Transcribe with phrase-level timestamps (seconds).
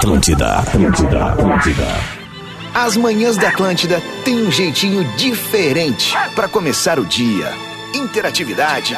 [0.00, 1.86] Atlântida, Atlântida, Atlântida.
[2.72, 7.52] As manhãs da Atlântida têm um jeitinho diferente para começar o dia.
[7.94, 8.96] Interatividade,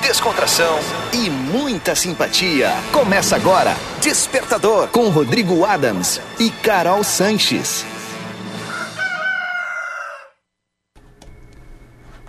[0.00, 0.78] descontração
[1.12, 2.70] e muita simpatia.
[2.92, 7.84] Começa agora Despertador com Rodrigo Adams e Carol Sanches.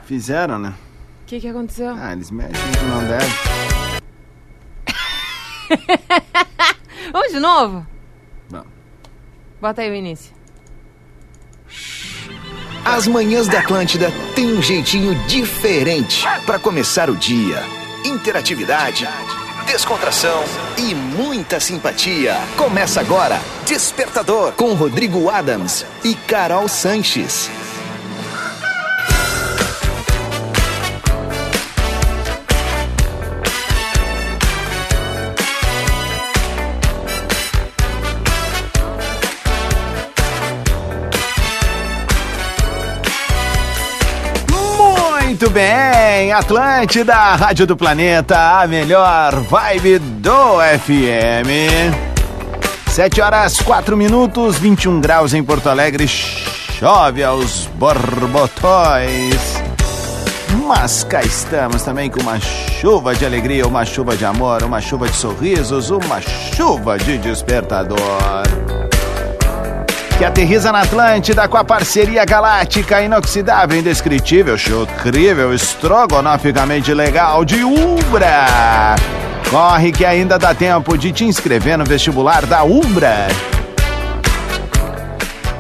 [0.06, 0.74] Fizeram, né?
[1.22, 1.96] O que, que aconteceu?
[1.96, 3.32] Ah, eles mexem que não deve.
[7.14, 7.97] Vamos de novo?
[9.60, 10.32] Bota aí o início.
[12.86, 17.62] As manhãs da Atlântida têm um jeitinho diferente para começar o dia.
[18.06, 19.08] Interatividade,
[19.66, 20.44] descontração
[20.78, 22.36] e muita simpatia.
[22.56, 27.50] Começa agora Despertador com Rodrigo Adams e Carol Sanches.
[45.58, 51.96] Bem, Atlântida, Rádio do Planeta, a melhor vibe do FM.
[52.90, 59.42] 7 horas 4 minutos, 21 graus em Porto Alegre, chove aos borbotões.
[60.68, 65.10] Mas cá estamos também com uma chuva de alegria, uma chuva de amor, uma chuva
[65.10, 68.77] de sorrisos, uma chuva de despertador
[70.18, 78.96] que aterriza na Atlântida com a parceria galáctica inoxidável, indescritível, chocrível, estrogonoficamente legal de Umbra.
[79.48, 83.28] Corre que ainda dá tempo de te inscrever no vestibular da Umbra.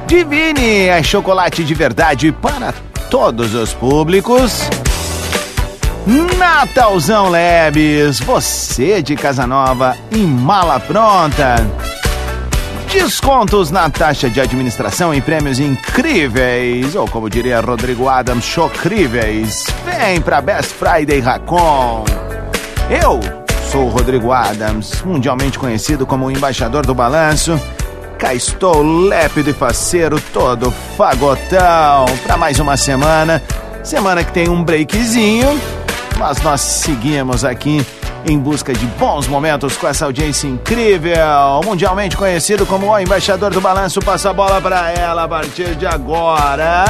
[0.07, 2.73] Divine é chocolate de verdade para
[3.11, 4.67] todos os públicos.
[6.37, 11.86] Natalzão Lebes, você de casa nova e mala pronta.
[12.91, 19.65] Descontos na taxa de administração e prêmios incríveis, ou como diria Rodrigo Adams, chocríveis.
[19.85, 22.05] Vem pra Best Friday Racon.
[22.89, 23.19] Eu
[23.69, 27.59] sou o Rodrigo Adams, mundialmente conhecido como o embaixador do balanço.
[28.17, 33.43] Cá estou, lépido e faceiro, todo fagotão, pra mais uma semana.
[33.83, 35.61] Semana que tem um breakzinho,
[36.17, 37.85] mas nós seguimos aqui
[38.27, 41.61] em busca de bons momentos com essa audiência incrível.
[41.63, 45.85] Mundialmente conhecido como o embaixador do balanço, passa a bola para ela a partir de
[45.85, 46.85] agora.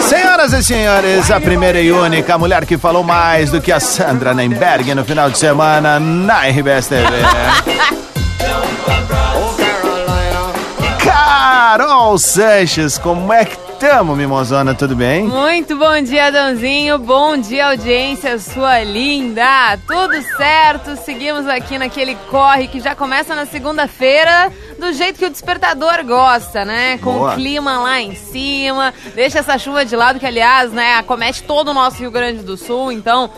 [0.00, 4.32] Senhoras e senhores, a primeira e única mulher que falou mais do que a Sandra
[4.32, 7.06] Nemberg no final de semana na RBS TV.
[10.98, 15.24] Carol Sanches, como é que Tamo, Mimosona, tudo bem?
[15.24, 16.98] Muito bom dia, Dãozinho.
[16.98, 19.78] Bom dia, audiência, sua linda.
[19.86, 25.30] Tudo certo, seguimos aqui naquele corre que já começa na segunda-feira, do jeito que o
[25.30, 26.96] despertador gosta, né?
[26.98, 27.32] Com Boa.
[27.32, 28.94] o clima lá em cima.
[29.14, 32.56] Deixa essa chuva de lado, que aliás, né, acomete todo o nosso Rio Grande do
[32.56, 33.30] Sul, então.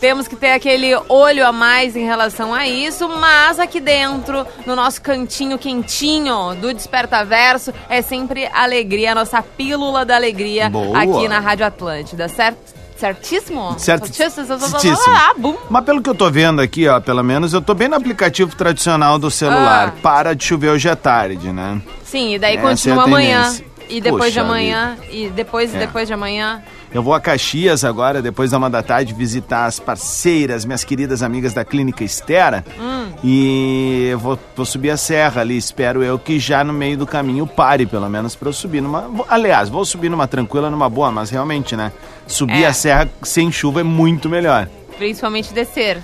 [0.00, 4.76] Temos que ter aquele olho a mais em relação a isso, mas aqui dentro, no
[4.76, 10.98] nosso cantinho quentinho do Despertaverso, é sempre alegria, a nossa pílula da alegria Boa.
[11.02, 12.76] aqui na Rádio Atlântida, certo?
[12.98, 13.74] Certíssimo?
[13.78, 15.14] Certo- Certíssimo.
[15.14, 15.34] Ah.
[15.68, 18.56] Mas pelo que eu tô vendo aqui, ó, pelo menos eu tô bem no aplicativo
[18.56, 19.92] tradicional do celular.
[19.96, 20.00] Ah.
[20.02, 21.80] Para de chover hoje à tarde, né?
[22.04, 23.54] Sim, e daí Essa continua é amanhã.
[23.88, 25.80] E depois Puxa de amanhã, e depois e É.
[25.80, 26.62] depois de amanhã.
[26.92, 31.22] Eu vou a Caxias agora, depois da uma da tarde, visitar as parceiras, minhas queridas
[31.22, 32.64] amigas da Clínica Estera.
[32.80, 33.08] Hum.
[33.22, 35.56] E eu vou, vou subir a serra ali.
[35.56, 39.08] Espero eu que já no meio do caminho pare, pelo menos, pra eu subir numa.
[39.28, 41.92] Aliás, vou subir numa tranquila, numa boa, mas realmente, né?
[42.26, 42.66] Subir É.
[42.66, 44.68] a serra sem chuva é muito melhor.
[44.98, 45.98] Principalmente descer.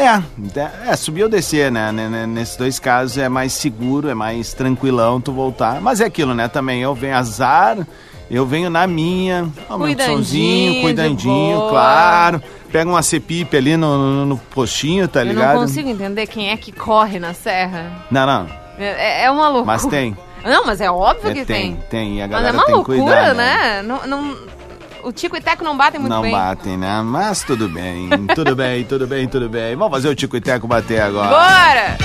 [0.00, 1.92] É, é, subir ou descer, né?
[1.92, 5.80] Nesses dois casos é mais seguro, é mais tranquilão tu voltar.
[5.80, 6.48] Mas é aquilo, né?
[6.48, 7.76] Também eu venho azar,
[8.30, 12.42] eu venho na minha, aumento o Cuidandinho, claro.
[12.72, 15.54] Pega uma cepipe ali no, no, no postinho, tá Eu ligado?
[15.54, 17.90] não consigo entender quem é que corre na serra.
[18.10, 18.46] Não, não,
[18.78, 19.66] É, é uma loucura.
[19.66, 20.16] mas tem.
[20.44, 21.84] Não, mas é óbvio É, que tem, tem.
[21.90, 22.18] tem.
[22.18, 23.82] E a Mas galera é uma tem loucura, cuidar, né?
[23.82, 24.36] Não, não-
[25.04, 26.32] o Tico e Teco não batem muito não bem.
[26.32, 27.02] batem, né?
[27.04, 29.76] Mas tudo bem, tudo bem, tudo bem, tudo bem.
[29.76, 31.28] Vamos fazer o Tico e Teco bater agora.
[31.28, 31.98] Bora!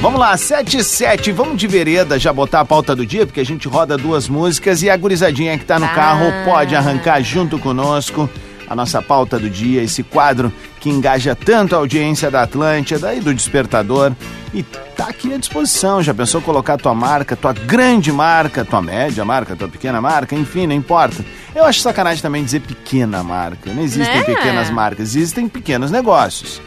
[0.00, 3.38] Vamos lá, 7 e 7, vamos de vereda já botar a pauta do dia, porque
[3.38, 5.90] a gente roda duas músicas e a gurizadinha que tá no Ah.
[5.90, 8.28] carro pode arrancar junto conosco
[8.72, 13.20] a nossa pauta do dia, esse quadro que engaja tanto a audiência da Atlântida e
[13.20, 14.12] do Despertador
[14.54, 16.02] e tá aqui à disposição.
[16.02, 20.66] Já pensou colocar tua marca, tua grande marca, tua média marca, tua pequena marca, enfim,
[20.66, 21.22] não importa.
[21.54, 23.70] Eu acho sacanagem também dizer pequena marca.
[23.70, 24.24] Não existem Né?
[24.24, 26.62] pequenas marcas, existem pequenos negócios.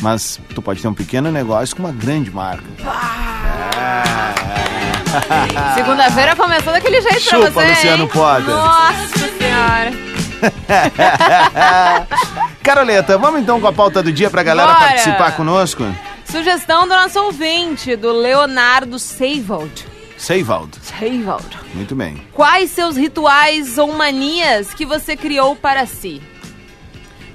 [0.00, 2.62] Mas tu pode ter um pequeno negócio com uma grande marca.
[5.74, 8.10] Segunda-feira começou daquele jeito pra Chupa, você, Luciano hein?
[8.12, 8.54] Potter.
[8.54, 10.09] Nossa senhora.
[12.62, 14.86] Caroleta, vamos então com a pauta do dia pra galera Bora.
[14.86, 15.84] participar conosco?
[16.24, 19.86] Sugestão do nosso ouvinte, do Leonardo Seivold.
[20.16, 20.76] Seivaldo.
[20.82, 21.58] Seivold.
[21.74, 22.22] Muito bem.
[22.34, 26.20] Quais seus rituais ou manias que você criou para si?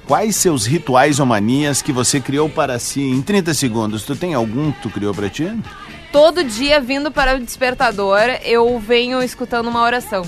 [0.06, 4.04] Quais seus rituais ou manias que você criou para si em 30 segundos?
[4.04, 5.52] Tu tem algum que tu criou pra ti?
[6.12, 10.22] Todo dia, vindo para o despertador, eu venho escutando uma oração.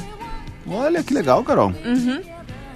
[0.67, 1.71] Olha que legal, Carol.
[1.85, 2.21] Uhum.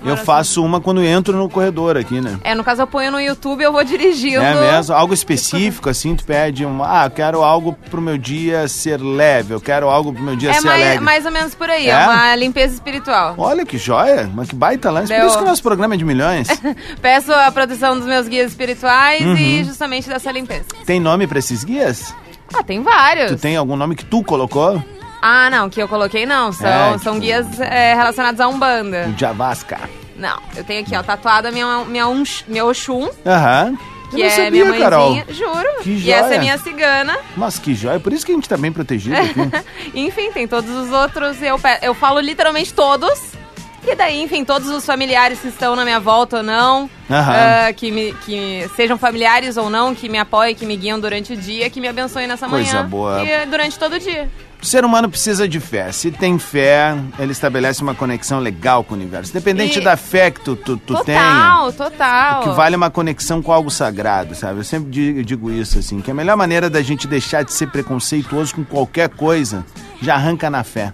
[0.04, 2.40] Eu faço uma quando entro no corredor aqui, né?
[2.44, 4.42] É, no caso eu ponho no YouTube e eu vou dirigindo.
[4.42, 4.96] É mesmo?
[4.96, 6.84] Algo específico, assim, tu pede um.
[6.84, 10.50] Ah, eu quero algo pro meu dia ser leve, eu quero algo pro meu dia
[10.52, 11.04] É ser mais, alegre.
[11.04, 12.08] mais ou menos por aí, é, É?
[12.08, 13.36] uma limpeza espiritual.
[13.38, 15.14] Olha que joia, mas que baita lance.
[15.14, 16.48] Por isso que o nosso programa é de milhões.
[17.02, 19.36] Peço a proteção dos meus guias espirituais Uhum.
[19.38, 20.66] e justamente dessa limpeza.
[20.86, 22.14] tem nome pra esses guias?
[22.54, 23.32] Ah, tem vários.
[23.32, 24.84] Tu tem algum nome que tu colocou?
[25.22, 26.52] Ah, não, que eu coloquei não.
[26.52, 29.14] São, É, são tipo- guias é, relacionados a Umbanda.
[29.18, 29.80] Javasca.
[30.16, 33.76] Não, eu tenho aqui, ó, tatuada minha, minha, Unx- minha Oxum, Aham.
[34.12, 34.90] que é sabia, minha mãezinha.
[34.90, 35.24] Carol.
[35.30, 35.84] Juro.
[35.84, 36.16] Que e joia.
[36.16, 37.18] essa é minha cigana.
[37.36, 39.40] Mas que joia, por isso que a gente tá bem protegido aqui.
[39.96, 41.42] Enfim, tem todos os outros.
[41.42, 43.20] Eu, eu falo literalmente todos.
[43.88, 47.90] E daí, enfim, todos os familiares que estão na minha volta ou não, ah, que,
[47.92, 51.68] me, que sejam familiares ou não, que me apoiem, que me guiam durante o dia,
[51.68, 52.88] que me abençoem nessa Coisa manhã.
[52.88, 53.24] boa.
[53.24, 54.30] E durante todo o dia.
[54.62, 55.92] O ser humano precisa de fé.
[55.92, 59.32] Se tem fé, ele estabelece uma conexão legal com o universo.
[59.32, 61.20] Independente E- da fé que tu, tu, tu tenha.
[61.20, 62.42] total, total.
[62.42, 64.60] O que vale é uma conexão com algo sagrado, sabe?
[64.60, 67.72] Eu sempre digo, digo isso, assim, que a melhor maneira da gente deixar de ser
[67.72, 69.66] preconceituoso com qualquer coisa
[70.00, 70.94] já arranca na fé.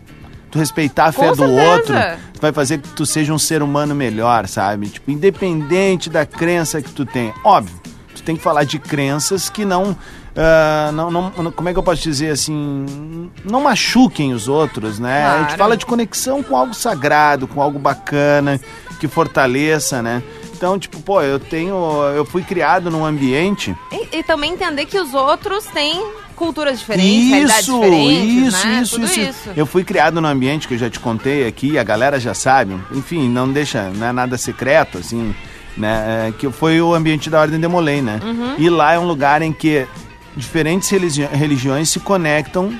[0.50, 1.70] Tu respeitar a fé Com do certeza.
[1.74, 1.96] outro
[2.40, 4.88] vai fazer que tu seja um ser humano melhor, sabe?
[4.88, 7.34] Tipo, independente da crença que tu tem.
[7.44, 7.76] Óbvio,
[8.16, 9.94] tu tem que falar de crenças que não.
[10.38, 12.86] Ah, não, não, como é que eu posso dizer assim?
[13.44, 15.26] Não machuquem os outros, né?
[15.26, 15.58] A gente Claro.
[15.58, 18.62] fala de conexão com algo sagrado, com algo bacana,
[19.00, 20.22] que fortaleça, né?
[20.56, 21.76] Então, tipo, pô, eu tenho.
[22.16, 23.76] Eu fui criado num ambiente.
[23.92, 26.04] E, e também entender que os outros têm
[26.36, 28.82] culturas diferentes, Isso, diferentes, isso, né?
[28.82, 29.50] isso, isso, isso.
[29.56, 32.80] Eu fui criado num ambiente que eu já te contei aqui, a galera já sabe.
[32.92, 35.34] Enfim, não deixa, não é nada secreto, assim,
[35.76, 36.28] né?
[36.28, 38.20] é, que foi o ambiente da Ordem de Molay, né?
[38.24, 38.54] Uhum.
[38.60, 39.88] E lá é um lugar em que
[40.38, 42.74] diferentes religi- religiões se conectam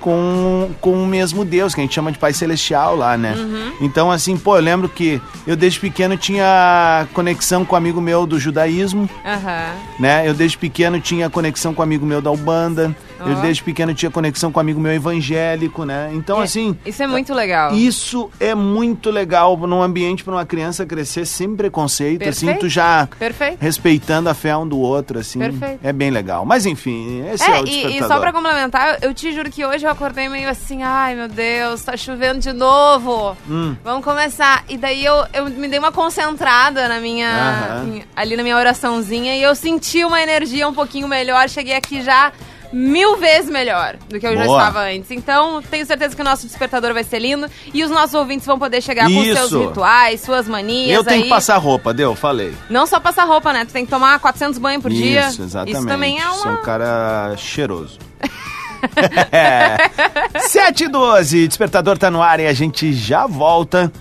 [0.00, 3.34] com, com o mesmo Deus, que a gente chama de Pai Celestial lá, né?
[3.36, 3.72] Uhum.
[3.80, 8.24] Então, assim, pô, eu lembro que eu desde pequeno tinha conexão com um amigo meu
[8.26, 9.72] do judaísmo, Aham.
[9.98, 10.28] né?
[10.28, 12.94] Eu desde pequeno tinha conexão com um amigo meu da Ubanda.
[13.18, 13.40] Eu Ó.
[13.40, 16.10] desde pequeno tinha conexão com um amigo meu evangélico, né?
[16.12, 17.72] Então, É, assim, Isso é muito legal.
[17.74, 22.60] isso é muito legal num ambiente para uma criança crescer sem preconceito, assim, Perfeito.
[22.66, 23.58] tu já Perfeito.
[23.60, 25.38] respeitando a fé um do outro, assim.
[25.38, 25.80] Perfeito.
[25.82, 26.44] É bem legal.
[26.44, 28.04] Mas enfim, esse é, É, o e, despertador.
[28.04, 31.28] e só pra complementar, eu te juro que hoje eu acordei meio assim, ai meu
[31.28, 33.36] Deus, tá chovendo de novo.
[33.48, 33.74] Hum.
[33.84, 34.64] Vamos começar.
[34.68, 37.26] E daí eu, eu me dei uma concentrada na minha.
[37.28, 38.00] Aham.
[38.14, 41.48] ali na minha oraçãozinha e eu senti uma energia um pouquinho melhor.
[41.48, 42.32] Cheguei aqui já
[42.72, 44.58] mil vezes melhor do que eu já Boa.
[44.58, 45.10] estava antes.
[45.10, 48.58] Então, tenho certeza que o nosso despertador vai ser lindo e os nossos ouvintes vão
[48.58, 49.68] poder chegar com seus Isso.
[49.68, 50.96] rituais, suas manias.
[50.96, 51.22] Eu tenho aí.
[51.24, 52.14] que passar roupa, deu?
[52.14, 52.54] Falei.
[52.68, 53.64] Não só passar roupa, né?
[53.64, 55.28] Tu tem que tomar 400 banhos por dia.
[55.28, 55.78] Isso, exatamente.
[55.78, 56.60] Isso também é Sou uma.
[56.60, 57.98] um cara cheiroso.
[59.32, 60.38] é.
[60.40, 63.92] 7 e 12, despertador tá no ar e a gente já volta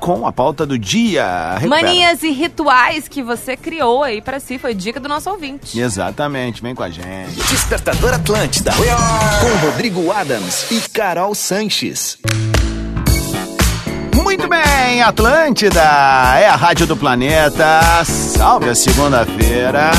[0.00, 1.56] com a pauta do dia.
[1.58, 1.82] Recupera.
[1.82, 4.58] Manias e rituais que você criou aí pra si.
[4.58, 5.78] Foi dica do nosso ouvinte.
[5.78, 7.34] Exatamente, vem com a gente.
[7.48, 8.72] Despertador Atlântida.
[8.72, 12.18] Com Rodrigo Adams e Carol Sanches.
[14.14, 17.80] Muito bem, Atlântida é a rádio do planeta.
[18.04, 19.92] Salve a segunda-feira.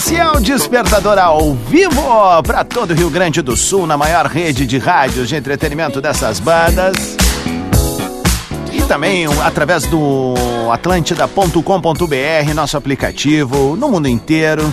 [0.00, 2.02] O Despertador ao vivo
[2.42, 6.40] para todo o Rio Grande do Sul, na maior rede de rádios de entretenimento dessas
[6.40, 7.18] bandas.
[8.72, 10.34] E também através do
[10.72, 14.72] atlântida.com.br, nosso aplicativo, no mundo inteiro.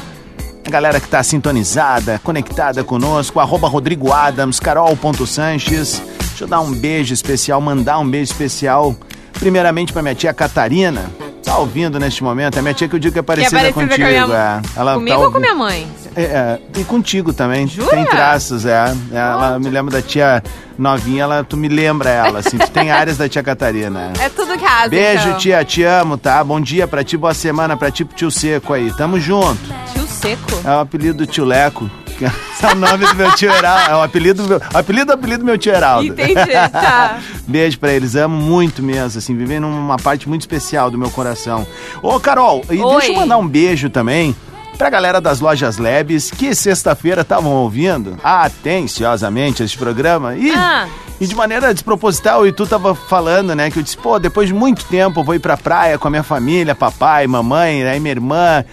[0.66, 6.02] A galera que tá sintonizada, conectada conosco, arroba Rodrigo Adams, carol.sanches.
[6.30, 8.96] Deixa eu dar um beijo especial, mandar um beijo especial,
[9.34, 11.12] primeiramente pra minha tia Catarina,
[11.48, 12.60] tá ouvindo neste momento.
[12.60, 14.04] A minha tia que eu digo que é Que é parecida, parecida contigo.
[14.04, 14.80] com minha é.
[14.80, 15.88] Ela Comigo tá ou com minha mãe?
[16.16, 17.66] É, é, e contigo também.
[17.68, 17.90] Jura?
[17.90, 18.94] Tem traços, é.
[19.12, 20.44] É, Ela me lembra da tia
[20.78, 22.58] novinha, ela, tu me lembra ela, assim.
[22.58, 24.12] Tu tem áreas da tia Catarina.
[24.20, 25.38] É tudo casa, Beijo, então.
[25.38, 26.44] tia, te amo, tá?
[26.44, 28.92] Bom dia pra ti, boa semana pra ti, pro tio Seco aí.
[28.96, 29.60] Tamo junto.
[29.94, 30.62] Tio Seco.
[30.66, 31.90] É o apelido do tio Leco.
[32.18, 32.32] que É
[32.72, 33.92] o nome do meu tio Heraldo.
[33.92, 34.62] É o apelido do meu.
[34.74, 36.08] Apelido do apelido do meu tio Heraldo.
[36.08, 36.34] Entendi,
[36.72, 37.20] tá.
[37.48, 41.66] Beijo pra eles, amo muito mesmo, assim, vivem numa parte muito especial do meu coração.
[42.02, 42.92] Ô, Carol, e Oi.
[42.98, 44.36] deixa eu mandar um beijo também
[44.78, 50.88] pra galera das lojas Lebes, que sexta-feira estavam ouvindo atenciosamente este programa e, Ah.
[51.20, 54.54] e de maneira desproposital, e tu tava falando, né, que eu disse, pô, depois de
[54.54, 58.12] muito tempo eu vou ir pra praia com a minha família, papai, mamãe, aí minha
[58.12, 58.64] irmã,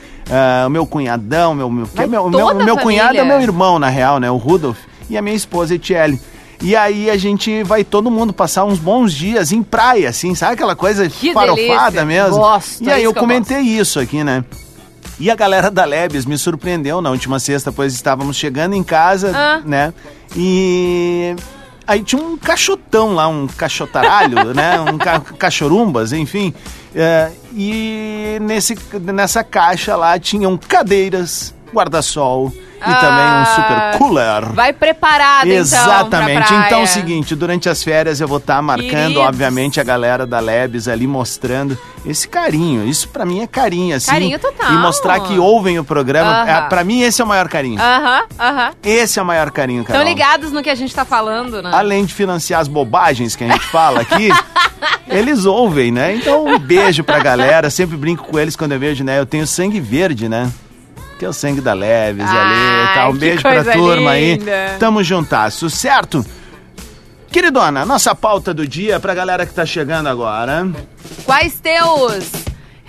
[0.67, 3.89] o meu cunhadão, meu, meu, que é meu, meu, meu cunhado é meu irmão, na
[3.89, 4.79] real, né, o Rudolf,
[5.09, 6.21] e a minha esposa, Etiele.
[6.63, 10.55] E aí a gente vai todo mundo passar uns bons dias em praia, assim, sabe
[10.55, 12.05] aquela coisa Que farofada delícia.
[12.05, 12.37] mesmo?
[12.39, 14.45] Gosto, e é aí isso eu que eu comentei isso aqui, né?
[15.21, 19.31] E a galera da Lebes me surpreendeu na última sexta, pois estávamos chegando em casa,
[19.35, 19.61] Ah.
[19.65, 19.93] né?
[20.35, 21.37] E
[21.87, 24.81] aí tinha um caixotão lá, um caixotaralho, né?
[24.81, 26.55] Um ca cachorumbas, enfim.
[26.95, 32.53] É, e nesse, nessa caixa lá tinham cadeiras, guarda-sol
[32.87, 32.97] e Ah.
[32.97, 34.53] também um super cooler.
[34.53, 36.39] Vai preparado, então, Exatamente.
[36.39, 36.67] pra praia.
[36.67, 39.17] Então é o seguinte, durante as férias eu vou estar marcando, Queridos.
[39.23, 42.85] obviamente, a galera da Lebes ali mostrando esse carinho.
[42.87, 44.11] Isso pra mim é carinho, assim.
[44.11, 44.73] Carinho total.
[44.73, 46.43] E mostrar que ouvem o programa.
[46.43, 46.51] Aham.
[46.51, 47.81] É, pra mim esse é o maior carinho.
[47.81, 48.71] Aham, aham.
[48.83, 49.99] Esse é o maior carinho, cara.
[49.99, 51.71] Estão ligados no que a gente tá falando, né?
[51.73, 54.29] Além de financiar as bobagens que a gente fala aqui,
[55.09, 56.15] eles ouvem, né?
[56.17, 57.71] Então, um beijo pra galera.
[57.71, 59.19] Sempre brinco com eles quando eu vejo, né?
[59.19, 60.51] Eu tenho sangue verde, né?
[61.25, 62.55] Que é o sangue da Leves ali
[62.85, 63.09] e tal.
[63.09, 64.53] Um que beijo pra turma linda.
[64.53, 64.79] aí.
[64.79, 66.23] Tamo juntasso, certo?
[67.31, 70.69] Queridona, nossa pauta do dia pra galera que tá chegando agora.
[71.25, 72.44] Quais teus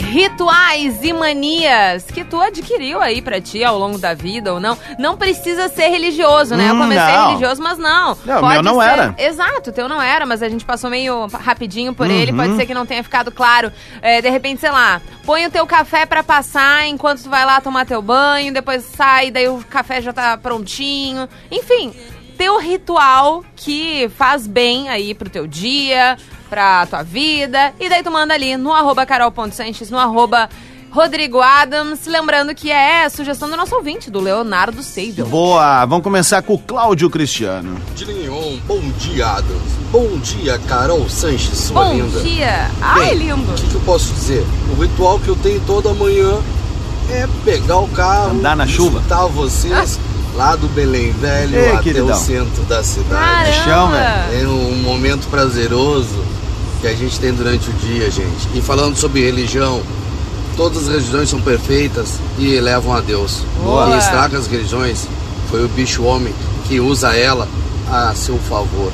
[0.05, 4.77] rituais e manias que tu adquiriu aí pra ti ao longo da vida ou não?
[4.97, 6.69] Não precisa ser religioso, né?
[6.69, 7.27] Eu Hum, comecei não.
[7.27, 8.17] religioso, mas não.
[8.25, 9.15] Não, Pode meu não ser- era.
[9.17, 12.31] Exato, o teu não era, mas a gente passou meio rapidinho por ele.
[12.31, 12.37] Uhum.
[12.37, 13.71] Pode ser que não tenha ficado claro.
[14.01, 17.59] É, de repente, sei lá, põe o teu café pra passar enquanto tu vai lá
[17.59, 21.27] tomar teu banho, depois sai, daí o café já tá prontinho.
[21.51, 21.93] Enfim,
[22.37, 26.17] teu ritual que faz bem aí pro teu dia,
[26.49, 27.73] pra tua vida.
[27.79, 30.49] E daí tu manda ali no arroba carol.sanches, no arroba
[30.91, 32.05] Rodrigo Adams.
[32.07, 35.25] Lembrando que é sugestão do nosso ouvinte, do Leonardo Seidel.
[35.27, 37.77] Boa, vamos começar com o Cláudio Cristiano.
[37.95, 39.75] Dilinhon, bom dia, Adams.
[39.91, 42.19] Bom dia, Carol Sanches, sua Bom linda.
[42.21, 42.69] dia!
[42.81, 43.51] Ai, Bem, lindo!
[43.51, 44.45] O que, que eu posso dizer?
[44.77, 46.37] O ritual que eu tenho toda manhã
[47.11, 48.97] é pegar o carro, Andar na chuva.
[48.99, 49.99] visitar vocês
[50.35, 52.07] lá do Belém Velho Ei, até queridão.
[52.07, 53.53] o centro da cidade.
[53.63, 54.33] chão, Caramba!
[54.33, 56.21] É um momento prazeroso
[56.85, 58.47] que a gente tem durante o dia, gente.
[58.53, 59.81] E falando sobre religião,
[60.55, 63.41] todas as religiões são perfeitas e levam a Deus.
[63.63, 63.87] Boa.
[63.87, 65.07] Quem estraga as religiões
[65.49, 66.31] foi o bicho homem
[66.67, 67.47] que usa ela
[67.91, 68.91] a seu favor.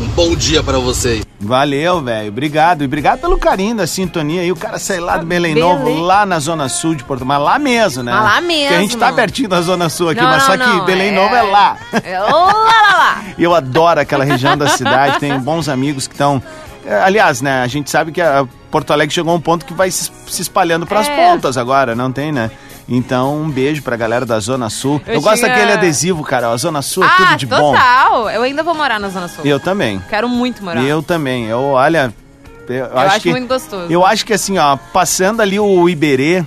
[0.00, 1.22] Um bom dia para vocês.
[1.38, 2.28] Valeu, velho.
[2.28, 2.82] Obrigado.
[2.82, 4.50] E obrigado pelo carinho da sintonia aí.
[4.50, 5.68] O cara sai lá do Belém Belém.
[5.68, 8.10] Novo, lá na Zona Sul de Porto Mas lá mesmo, né?
[8.10, 9.00] Mas lá Porque a gente mesmo.
[9.00, 11.34] tá pertinho da Zona Sul aqui, Não, mas não, só que não, Belém é- Novo
[11.36, 11.76] é lá.
[12.02, 13.22] É lá, lá, lá.
[13.38, 15.20] E eu adoro aquela região da cidade.
[15.20, 16.42] Tenho bons amigos que estão.
[17.04, 17.62] Aliás, né?
[17.62, 20.86] A gente sabe que a Porto Alegre chegou a um ponto que vai se espalhando
[20.86, 21.16] pras É.
[21.16, 22.50] pontas agora, não tem, né?
[22.88, 25.00] Então, um beijo pra galera da Zona Sul.
[25.06, 26.48] Eu, Eu gosto tinha- daquele adesivo, cara.
[26.50, 27.72] A Zona Sul é ah, tudo de bom.
[27.72, 28.28] total!
[28.30, 29.44] Eu ainda vou morar na Zona Sul.
[29.44, 30.02] Eu também.
[30.10, 30.82] Quero muito morar.
[30.82, 31.46] Eu também.
[31.46, 32.12] Eu, olha.
[32.68, 33.86] Eu, Eu acho, acho que, muito gostoso.
[33.92, 36.44] Eu acho que assim, ó, passando ali o Iberê,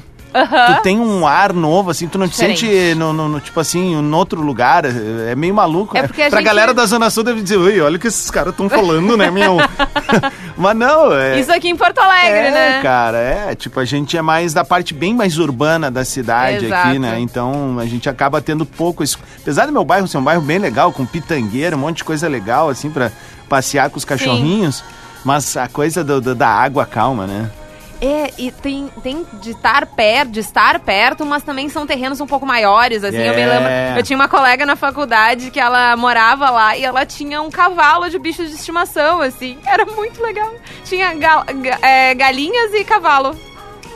[0.76, 2.60] tu tem um ar novo, assim, tu não te Diferente.
[2.68, 4.84] sente, no, no- no- tipo assim, em outro lugar.
[4.86, 5.96] É meio maluco.
[5.98, 6.08] É né?
[6.08, 8.30] porque a pra gente- galera da Zona Sul deve dizer, ui, olha o que esses
[8.30, 9.58] caras estão falando, né, meu?
[10.58, 11.40] Mas não, é.
[11.40, 12.80] Isso aqui em Porto Alegre, é, né?
[12.82, 13.56] cara, é.
[13.56, 16.88] Tipo, a gente é mais da parte bem mais urbana da cidade Exato.
[16.90, 17.20] aqui, né?
[17.20, 19.20] Então a gente acaba tendo pouco isso.
[19.42, 22.28] Apesar do meu bairro ser um bairro bem legal, com pitangueira, um monte de coisa
[22.28, 23.12] legal, assim, pra
[23.50, 24.84] passear com os cachorrinhos.
[25.24, 27.50] Mas a coisa do- do- da água calma, né?
[28.02, 32.28] É, e tem, tem de estar perto, de estar perto, mas também são terrenos um
[32.28, 33.46] pouco maiores, assim, eu me É.
[33.48, 37.50] lembro, eu tinha uma colega na faculdade que ela morava lá e ela tinha um
[37.50, 40.54] cavalo de bicho de estimação, assim, era muito legal.
[40.84, 43.34] Tinha gal- ga- é, galinhas e cavalo.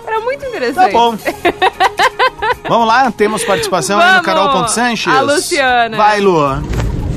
[0.08, 0.92] Era muito Tá interessante.
[0.94, 1.16] bom.
[2.68, 4.26] Vamos lá, temos participação aí no Vamos.
[4.26, 5.14] Carol.Sanches.
[5.14, 5.98] A Luciana.
[5.98, 6.40] Vai, Lu.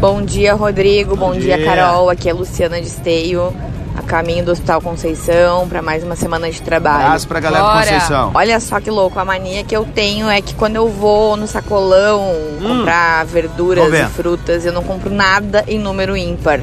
[0.01, 1.15] Bom dia, Rodrigo.
[1.15, 1.57] Bom, Bom dia.
[1.59, 1.65] dia.
[1.65, 2.11] Carol.
[2.11, 3.55] Aqui é Luciana de Esteio,
[4.03, 7.07] a caminho do Hospital Conceição, para mais uma semana de trabalho.
[7.07, 7.75] Abraço pra galera Bora.
[7.75, 8.31] do Conceição.
[8.35, 11.47] Olha só que louco, a mania que eu tenho é que quando eu vou no
[11.47, 16.61] sacolão comprar verduras e frutas, eu não compro nada em número ímpar.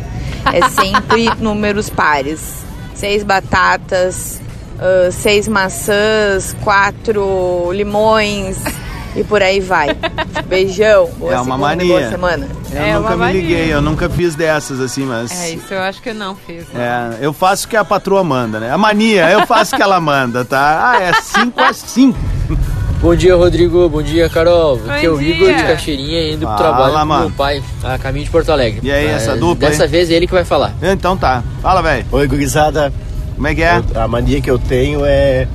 [0.53, 2.63] É sempre números pares.
[2.93, 4.41] Seis batatas,
[4.79, 8.57] ah, seis maçãs, quatro limões
[9.15, 9.89] e por aí vai.
[10.47, 11.09] Beijão.
[11.17, 11.97] Boa É uma segunda, mania.
[11.99, 12.47] Boa semana.
[12.71, 13.73] Eu É nunca uma me liguei, mania.
[13.73, 15.31] eu nunca fiz dessas assim, mas.
[15.31, 16.65] É, isso eu acho que eu não fiz.
[16.73, 17.15] né?
[17.21, 18.71] É, eu faço o que a patroa manda, né?
[18.71, 20.91] A mania, eu faço o que ela manda, tá?
[20.93, 22.17] Ah, é 5 a 5.
[23.01, 23.87] Bom dia, Rodrigo.
[23.87, 24.79] Bom dia, Carol.
[24.87, 25.33] Aqui é o dia.
[25.33, 27.21] Igor de Caixeirinha indo Fala, pro trabalho com mano.
[27.27, 28.81] meu pai, a caminho de Porto Alegre.
[28.83, 29.89] E aí, essa dupla, Dessa hein?
[29.89, 30.73] vez é ele que vai falar.
[30.81, 31.41] Então tá.
[31.61, 32.05] Fala, velho.
[32.11, 32.91] Oi, gurizada.
[33.35, 33.81] Como é que é?
[33.95, 35.47] Eu- a mania que eu tenho é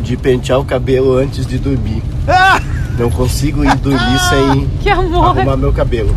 [0.00, 2.00] de pentear o cabelo antes de dormir.
[2.28, 2.60] Ah!
[2.98, 5.36] Não consigo ir dormir sem Que amor!
[5.38, 6.14] arrumar meu cabelo.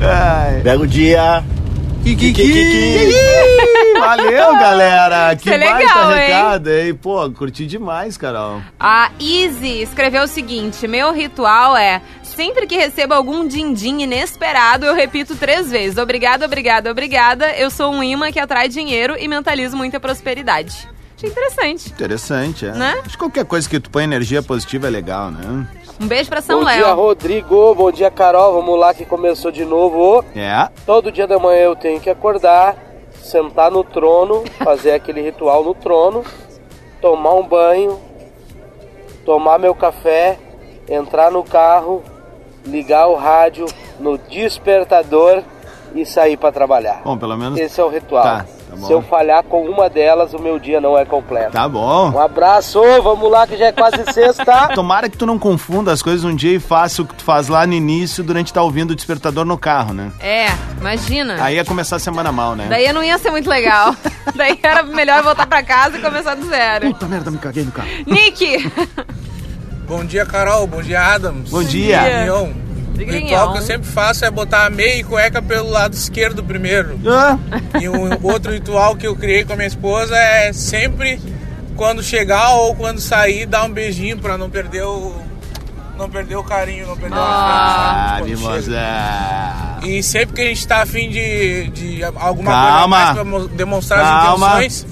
[0.00, 0.60] Ai.
[0.60, 1.42] Belo dia.
[2.04, 3.12] Kikiki.
[3.98, 5.36] Valeu, galera.
[5.36, 6.18] Que é baita legal, hein?
[6.18, 6.94] recado, hein?
[6.94, 8.60] Pô, curti demais, Carol.
[8.78, 12.02] A Easy escreveu o seguinte: Meu ritual é.
[12.22, 15.98] Sempre que recebo algum din-din inesperado, eu repito três vezes.
[15.98, 17.52] Obrigada, obrigada, obrigada.
[17.52, 20.88] Eu sou um imã que atrai dinheiro e mentalizo muita prosperidade.
[21.14, 21.90] Achei interessante.
[21.90, 22.72] Interessante, é.
[22.72, 22.94] Né?
[23.00, 25.66] Acho que qualquer coisa que tu põe energia positiva é legal, né?
[26.02, 26.96] Um beijo pra São Bom dia, Léo.
[26.96, 27.74] Rodrigo.
[27.76, 28.54] Bom dia, Carol.
[28.54, 30.24] Vamos lá que começou de novo.
[30.34, 30.68] É.
[30.84, 32.76] Todo dia da manhã eu tenho que acordar,
[33.14, 36.24] sentar no trono, fazer aquele ritual no trono,
[37.00, 38.00] tomar um banho,
[39.24, 40.40] tomar meu café,
[40.88, 42.02] entrar no carro,
[42.66, 43.66] ligar o rádio
[44.00, 45.44] no despertador
[45.94, 47.02] e sair para trabalhar.
[47.04, 47.60] Bom, pelo menos.
[47.60, 48.24] Esse é o ritual.
[48.24, 48.86] Tá, tá bom.
[48.86, 51.52] Se eu falhar com uma delas, o meu dia não é completo.
[51.52, 52.10] Tá bom.
[52.10, 54.68] Um abraço, vamos lá que já é quase sexta.
[54.74, 57.48] Tomara que tu não confunda as coisas um dia e faça o que tu faz
[57.48, 60.10] lá no início durante estar ouvindo o despertador no carro, né?
[60.18, 60.46] É,
[60.80, 61.42] imagina.
[61.42, 62.66] Aí ia começar a semana mal, né?
[62.68, 63.94] Daí não ia ser muito legal.
[64.34, 66.86] Daí era melhor voltar pra casa e começar do zero.
[66.92, 67.88] Puta merda, me caguei no carro.
[68.06, 68.70] Nick!
[69.86, 70.66] Bom dia, Carol.
[70.66, 71.50] Bom dia, Adams.
[71.50, 72.00] Bom dia.
[72.00, 72.71] O Grignon.
[72.98, 76.98] Ritual que eu sempre faço é botar a meia e cueca pelo lado esquerdo primeiro.
[77.06, 77.38] Ah,
[77.80, 81.20] E um outro ritual que eu criei com a minha esposa é sempre
[81.76, 85.14] quando chegar ou quando sair dar um beijinho pra não perder o
[85.98, 88.24] não perder o carinho, não perder ah o afeto.
[88.24, 88.40] quando chega.
[88.40, 89.78] mimosa.
[89.84, 92.68] E sempre que a gente tá afim de, de alguma Calma.
[92.70, 94.46] coisa a mais pra mo- demonstrar Calma.
[94.46, 94.86] as intenções,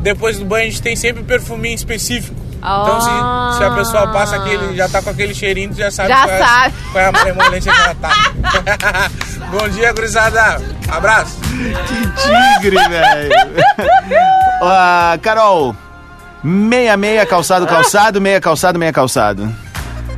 [0.00, 2.34] depois do banho a gente tem sempre perfuminho específico.
[2.66, 3.54] Então se, Ah.
[3.58, 6.30] se a pessoa passa aquele, já tá com aquele cheirinho, tu já sabe, Já qual,
[6.30, 6.74] é- sabe.
[6.92, 9.10] qual é a emolência que ela tá.
[9.52, 10.62] Bom dia, gurizada.
[10.88, 11.36] Abraço.
[11.42, 13.32] Que tigre, velho.
[14.62, 15.76] Ah, Carol,
[16.42, 19.54] meia, meia, calçado, calçado, meia, calçado, meia, calçado.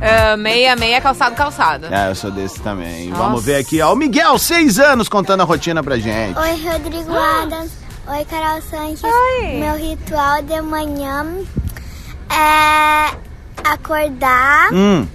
[0.01, 1.87] Ah, meia, meia, calçado, calçado.
[1.91, 3.09] Ah, eu sou desse também.
[3.09, 3.23] Nossa.
[3.23, 3.91] Vamos ver aqui, ó.
[3.91, 6.37] O Miguel, seis anos, contando a rotina pra gente.
[6.37, 7.71] Oi, Rodrigo Adams.
[8.07, 9.03] Oi, Carol Sanches.
[9.03, 9.47] Oi.
[9.57, 11.25] Meu ritual de manhã
[12.29, 13.15] é
[13.63, 14.69] acordar.
[14.73, 15.07] Hum,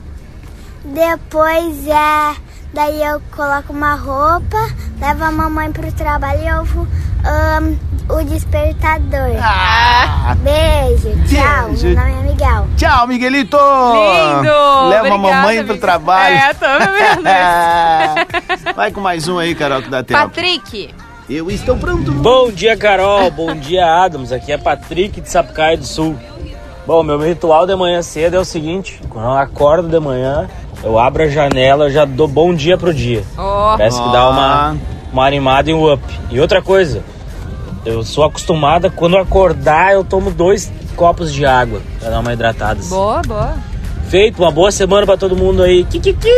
[0.85, 2.35] Depois é.
[2.75, 4.57] Daí eu coloco uma roupa,
[4.99, 6.87] levo a mamãe pro trabalho e eu vou
[7.23, 7.77] ahn,
[8.09, 9.37] o despertador.
[9.43, 10.35] Ah.
[10.39, 11.67] Beijo, tchau.
[11.69, 11.89] Beijo.
[11.89, 12.67] Meu nome é Miguel.
[12.79, 13.59] Tchau, Miguelito!
[13.59, 14.89] Lindo!
[14.89, 15.81] Leva a Obrigada, mamãe pro Miguel.
[15.81, 16.35] trabalho.
[16.35, 17.23] É, tô vendo.
[18.75, 20.19] Vai com mais um aí, Carol, que dá tempo.
[20.21, 20.95] Patrick.
[21.29, 22.11] Eu estou pronto.
[22.11, 23.31] Bom dia, Carol.
[23.31, 24.33] Bom dia, Adams.
[24.33, 26.19] Aqui é Patrick de Sapucaia do Sul.
[26.87, 30.49] Bom, meu ritual de manhã cedo é o seguinte: quando eu acordo de manhã,
[30.83, 33.23] eu abro a janela, eu já dou bom dia pro dia.
[33.39, 33.77] Ó.
[33.77, 34.77] Parece que dá uma,
[35.13, 36.03] uma animada e um up.
[36.31, 37.03] E outra coisa,
[37.85, 42.33] eu sou acostumada, quando eu acordar, eu tomo dois copos de água pra dar uma
[42.33, 42.81] hidratada.
[42.81, 42.91] assim.
[42.91, 43.55] Boa, boa.
[44.09, 45.85] Feito, uma boa semana pra todo mundo aí.
[45.85, 46.29] Kikiki!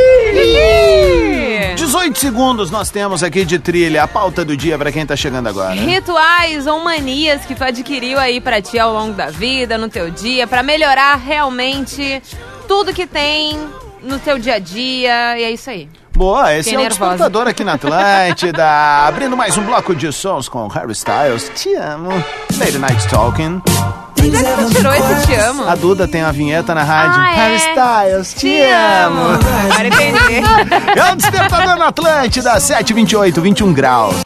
[1.74, 5.48] 18 segundos nós temos aqui de trilha, a pauta do dia pra quem tá chegando
[5.48, 5.74] agora.
[5.74, 10.10] Rituais ou manias que tu adquiriu aí pra ti ao longo da vida, no teu
[10.10, 12.22] dia, pra melhorar realmente
[12.68, 13.58] tudo que tem
[14.02, 15.38] no teu dia a dia.
[15.38, 15.88] E é isso aí.
[16.16, 17.10] Boa, esse Fiquei é o nervosa.
[17.10, 18.64] despertador aqui na Atlântida.
[19.08, 21.50] Abrindo mais um bloco de sons com Harry Styles.
[21.56, 22.10] Te amo.
[22.56, 23.60] Lady Night Talking.
[24.32, 25.68] É tirou esse te amo?
[25.68, 27.20] A Duda tem uma vinheta na rádio.
[27.20, 27.36] Ah, é?
[27.36, 29.38] Harry Styles, te, Te amo.
[29.70, 30.44] Agora entendi.
[30.96, 34.16] É o despertador na Atlântida, 728, 21 graus.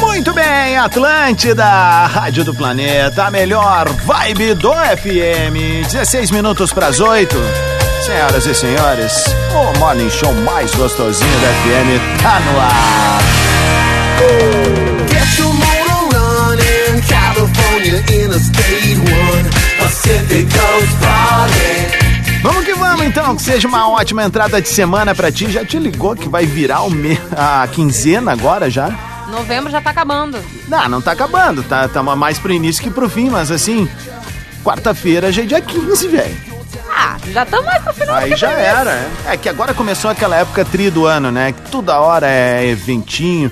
[0.00, 1.64] Muito bem, Atlântida,
[2.06, 5.86] Rádio do Planeta, a melhor vibe do FM.
[5.90, 7.36] 16 minutos para as 8.
[8.06, 13.54] Senhoras e senhores, o morning show mais gostosinho da FM tá no ar.
[14.24, 14.83] Get
[17.94, 22.42] California Interstate 1, Pacific Coast Party.
[22.42, 25.50] Vamos que vamos então, que seja uma ótima entrada de semana pra ti.
[25.50, 27.18] Já te ligou que vai virar o me...
[27.36, 28.90] a quinzena agora já?
[29.28, 30.38] Novembro já tá acabando.
[30.66, 33.88] Não, não tá acabando, tá, tá mais pro início que pro fim, mas assim,
[34.64, 36.36] quarta-feira já é dia 15, velho.
[36.90, 39.08] Ah, já estamos mais pro final Aí que já era, é.
[39.26, 41.52] É que agora começou aquela época tri do ano, né?
[41.52, 43.50] Que toda hora é eventinho.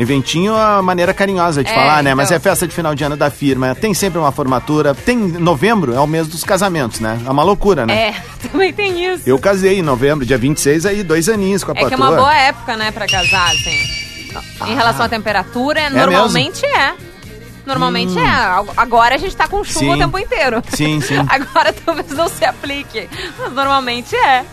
[0.00, 2.14] Eventinho é uma maneira carinhosa de É, falar, né?
[2.14, 2.36] Mas então.
[2.36, 3.74] é festa de final de ano da firma.
[3.74, 4.94] Tem sempre uma formatura.
[4.94, 7.18] Tem novembro, é o mês dos casamentos, né?
[7.26, 8.10] É uma loucura, né?
[8.10, 8.14] É,
[8.48, 9.24] também tem isso.
[9.26, 12.10] Eu casei em novembro, dia 26, aí dois aninhos com a É que é patroa.
[12.10, 14.08] uma boa época, né, pra casar, assim.
[14.68, 16.94] Em relação à temperatura, normalmente é.
[17.66, 18.20] Normalmente Hum.
[18.26, 18.64] é.
[18.76, 19.94] Agora a gente tá com chuva Sim.
[19.94, 20.62] o tempo inteiro.
[20.70, 21.16] Sim, sim.
[21.28, 23.08] Agora talvez não se aplique.
[23.38, 24.44] Mas normalmente é.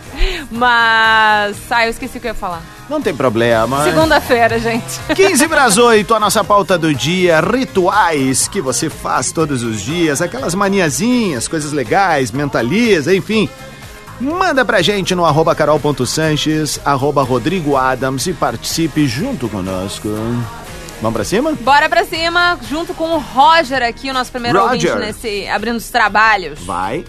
[0.50, 1.56] Mas.
[1.70, 2.60] Ah, eu esqueci o que eu ia falar.
[2.88, 3.82] Não tem problema.
[3.84, 5.00] Segunda-feira, gente.
[5.14, 9.80] 15 para as 8, a nossa pauta do dia, rituais que você faz todos os
[9.82, 13.48] dias, aquelas maniazinhas, coisas legais, mentaliza, enfim.
[14.20, 20.08] Manda pra gente no arroba carol.sanches, arroba Rodrigo Adams e participe junto conosco.
[21.02, 21.52] Vamos pra cima?
[21.60, 24.94] Bora pra cima, junto com o Roger aqui, o nosso primeiro Roger.
[24.94, 26.60] ouvinte nesse Abrindo os Trabalhos.
[26.60, 27.04] Vai.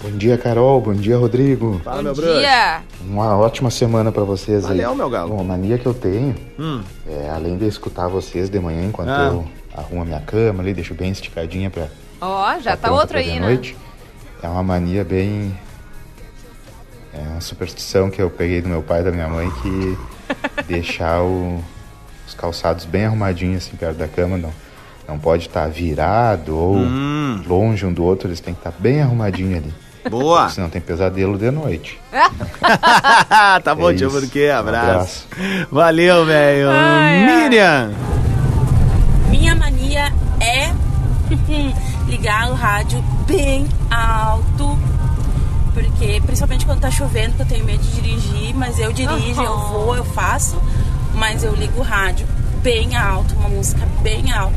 [0.00, 0.80] Bom dia, Carol.
[0.80, 1.80] Bom dia, Rodrigo.
[1.84, 2.82] Fala, Bom dia.
[3.04, 4.70] Uma ótima semana pra vocês aí.
[4.78, 5.34] Valeu, meu galo.
[5.36, 6.82] Bom, a mania que eu tenho, Hum.
[7.06, 9.30] é, além de escutar vocês de manhã enquanto Ah.
[9.32, 9.44] eu
[9.76, 11.86] arrumo a minha cama ali, deixo bem esticadinha pra
[12.20, 13.46] Ó, já tá outro aí, de né?
[13.46, 13.76] noite,
[14.42, 15.56] é uma mania bem...
[17.14, 19.98] É uma superstição que eu peguei do meu pai e da minha mãe que
[20.66, 21.62] deixar o-
[22.26, 24.50] os calçados bem arrumadinhos assim perto da cama, não.
[25.06, 27.42] Não pode estar virado ou Hum.
[27.46, 29.74] longe um do outro, eles têm que estar bem arrumadinho ali.
[30.10, 30.40] Boa.
[30.42, 31.98] Porque senão tem pesadelo de noite.
[33.62, 34.20] tá bom, É tio, isso.
[34.20, 34.50] por quê?
[34.52, 35.26] Um Abraço.
[35.70, 36.68] Valeu, velho.
[37.26, 37.92] Miriam.
[39.30, 40.72] Minha mania é
[42.06, 44.78] ligar o rádio bem alto.
[45.74, 49.56] Porque, principalmente quando tá chovendo, que eu tenho medo de dirigir, mas eu dirijo, eu
[49.68, 50.60] vou, eu faço,
[51.14, 52.26] mas eu ligo o rádio
[52.62, 54.54] bem alto, uma música bem alta.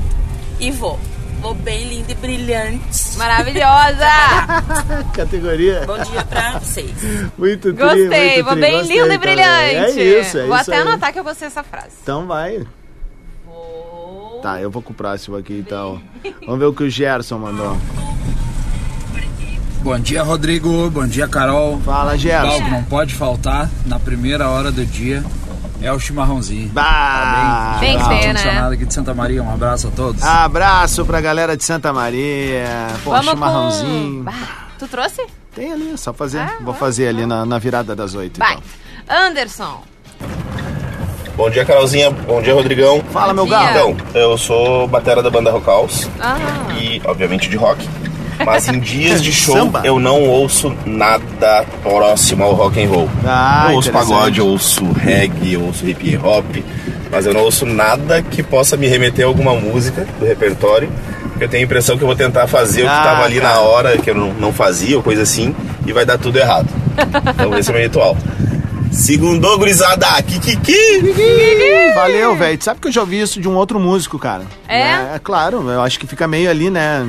[0.59, 0.99] E vou.
[1.41, 3.17] Vou bem linda e brilhante.
[3.17, 4.07] Maravilhosa!
[5.13, 5.83] Categoria.
[5.85, 6.91] Bom dia pra vocês.
[7.37, 9.45] Muito tri, Gostei, muito vou tri, bem gostei linda e brilhante.
[9.99, 10.87] É isso, é Vou isso até aí.
[10.87, 11.97] anotar que eu gostei dessa frase.
[12.01, 12.65] Então vai.
[14.41, 16.01] Tá, eu vou com o próximo aqui então.
[16.45, 17.77] Vamos ver o que o Gerson mandou.
[19.81, 20.89] Bom dia, Rodrigo.
[20.89, 21.79] Bom dia, Carol.
[21.81, 22.47] Fala, Gerson.
[22.53, 25.23] Algo não pode faltar na primeira hora do dia
[25.85, 26.69] é o chimarrãozinho.
[26.69, 28.67] Bah, Tem que ter, né?
[28.73, 29.43] aqui de Santa Maria.
[29.43, 30.23] Um abraço a todos.
[30.23, 32.65] Abraço pra galera de Santa Maria.
[33.03, 34.17] Pô, Vamos chimarrãozinho.
[34.17, 34.23] com...
[34.23, 34.33] Bah,
[34.79, 35.25] tu trouxe?
[35.53, 36.43] Tem ali, é só fazer.
[36.61, 38.39] Vou fazer ali na, na virada das oito.
[38.39, 38.57] Vai.
[39.03, 39.27] então.
[39.27, 39.83] Anderson.
[41.37, 42.09] Bom dia, Carolzinha.
[42.11, 43.01] Bom dia, Rodrigão.
[43.11, 43.69] Fala, meu galo.
[43.91, 46.37] Então, eu sou batera da banda Rock House Ah,
[46.79, 47.87] e, obviamente, de rock.
[48.43, 49.81] Mas em dias de show, Samba.
[49.83, 53.09] eu não ouço nada próximo ao rock and roll.
[53.25, 56.45] Ah, eu ouço pagode, eu ouço reggae, eu ouço hip hop,
[57.11, 60.89] mas eu não ouço nada que possa me remeter a alguma música do repertório.
[61.39, 63.53] Eu tenho a impressão que eu vou tentar fazer o que Ah, estava ali cara.
[63.55, 65.53] na hora, que eu não, não fazia, ou coisa assim,
[65.85, 66.67] e vai dar tudo errado.
[67.29, 68.17] Então esse é o meu ritual.
[68.91, 71.13] Segundo, gurizada, kikiki!
[71.93, 72.57] Valeu, velho.
[72.57, 74.43] Tu sabe que eu já ouvi isso de um outro músico, cara.
[74.67, 74.81] É?
[75.15, 77.05] É, claro, eu acho que fica meio ali, né?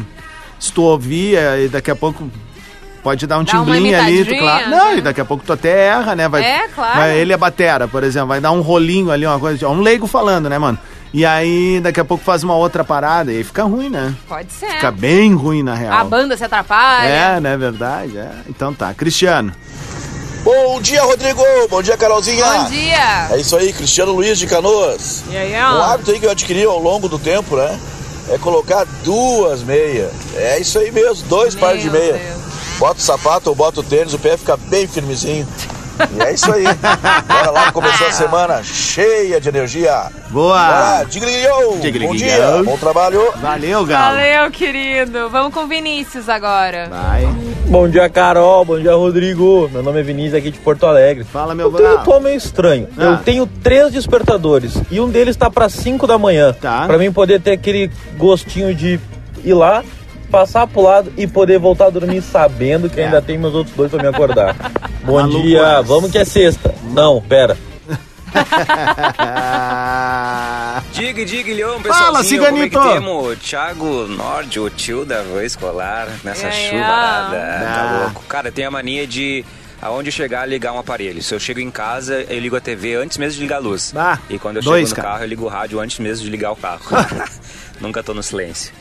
[0.58, 2.30] Se tu ouvir, é, e daqui a pouco
[3.02, 4.70] pode dar um Dá timblinho ali, tu, claro.
[4.70, 6.28] Não, e daqui a pouco tu até erra, né?
[6.28, 6.98] Vai, É, claro.
[6.98, 10.06] vai- ele é batera, por exemplo, vai dar um rolinho ali, uma coisa, um leigo
[10.06, 10.78] falando, né, mano?
[11.14, 14.12] E aí, daqui a pouco faz uma outra parada e aí fica ruim, né?
[14.28, 14.66] Pode ser.
[14.68, 15.94] Fica bem ruim, na real.
[15.98, 17.06] A banda se atrapalha.
[17.08, 17.56] É, né?
[17.56, 18.28] Verdade, é.
[18.48, 18.92] Então tá.
[18.92, 19.52] Cristiano.
[20.44, 21.42] Bom dia, Rodrigo.
[21.70, 22.44] Bom dia, Carolzinha.
[22.44, 23.28] Bom dia.
[23.30, 25.24] É isso aí, Cristiano Luiz de Canoas.
[25.30, 25.82] E aí, Um ó.
[25.92, 27.78] hábito aí que eu adquiri ao longo do tempo, né?
[28.28, 30.10] É colocar duas meias.
[30.34, 32.20] É isso aí mesmo, dois pares de meia.
[32.78, 35.46] Bota o sapato ou bota o tênis, o pé fica bem firmezinho.
[36.14, 36.64] E é isso aí.
[37.26, 40.10] Bora lá, começou a semana cheia de energia.
[40.28, 40.66] Boa.
[40.66, 42.06] Bora, diglio.
[42.06, 43.32] Bom dia, bom trabalho.
[43.36, 45.30] Valeu, Valeu, querido.
[45.30, 46.88] Vamos com o Vinícius agora.
[46.90, 47.45] Vai.
[47.68, 48.64] Bom dia, Carol.
[48.64, 49.68] Bom dia, Rodrigo.
[49.72, 51.24] Meu nome é Vinícius aqui de Porto Alegre.
[51.24, 52.88] Fala, meu Eu tenho um tom meio estranho.
[52.96, 53.04] Ah.
[53.04, 56.52] Eu tenho três despertadores e um deles tá para 5 da manhã.
[56.52, 56.86] Tá.
[56.86, 59.00] Pra mim poder ter aquele gostinho de
[59.44, 59.82] ir lá,
[60.30, 63.90] passar pro lado e poder voltar a dormir sabendo que ainda tem meus outros dois
[63.90, 64.54] pra me acordar.
[65.04, 65.60] Bom Maluco dia.
[65.60, 65.82] essa.
[65.82, 66.72] Vamos que é sexta.
[66.92, 67.56] Não, pera.
[70.92, 71.82] Diga, diga, Leão, Fala,
[72.22, 72.92] pessoalzinho, como é que Ciganito.
[72.94, 73.38] temos?
[73.38, 77.74] Thiago Nord, o tio da van escolar, nessa É, chuvarada, Ah.
[77.74, 78.22] tá louco.
[78.28, 79.44] Cara, tenho a mania de,
[79.80, 81.22] aonde chegar, ligar um aparelho.
[81.22, 83.92] Se eu chego em casa, eu ligo a TV antes mesmo de ligar a luz.
[83.96, 85.08] Ah, e quando eu dois, chego no cara.
[85.14, 86.80] carro, eu ligo o rádio antes mesmo de ligar o carro.
[87.80, 88.72] Nunca tô no silêncio.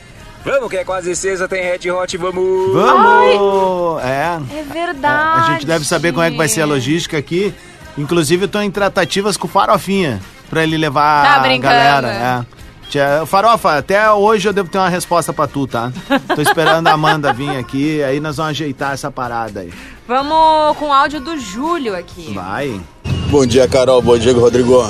[0.44, 2.72] Vamos, que é quase sexta, tem Red Hot, vamos!
[2.72, 4.02] Vamos!
[4.04, 4.38] É.
[4.60, 5.50] É verdade.
[5.50, 7.52] A gente deve saber como é que vai ser a logística aqui.
[7.98, 12.08] Inclusive, eu tô em tratativas com o Farofinha pra ele levar Tá a galera.
[12.52, 12.56] É.
[12.90, 15.90] Tia- Farofa, até hoje eu devo ter uma resposta pra tu, tá?
[16.34, 19.72] Tô esperando a Amanda vir aqui, aí nós vamos ajeitar essa parada aí.
[20.06, 22.32] Vamos com o áudio do Júlio aqui.
[22.32, 22.80] Vai.
[23.28, 24.00] Bom dia, Carol.
[24.00, 24.84] Bom dia, Rodrigo.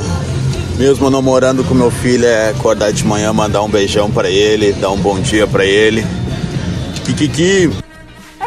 [0.77, 4.75] Mesmo não morando com meu filho, é acordar de manhã, mandar um beijão pra ele,
[4.75, 6.05] dar um bom dia pra ele.
[7.07, 7.71] Kikiki.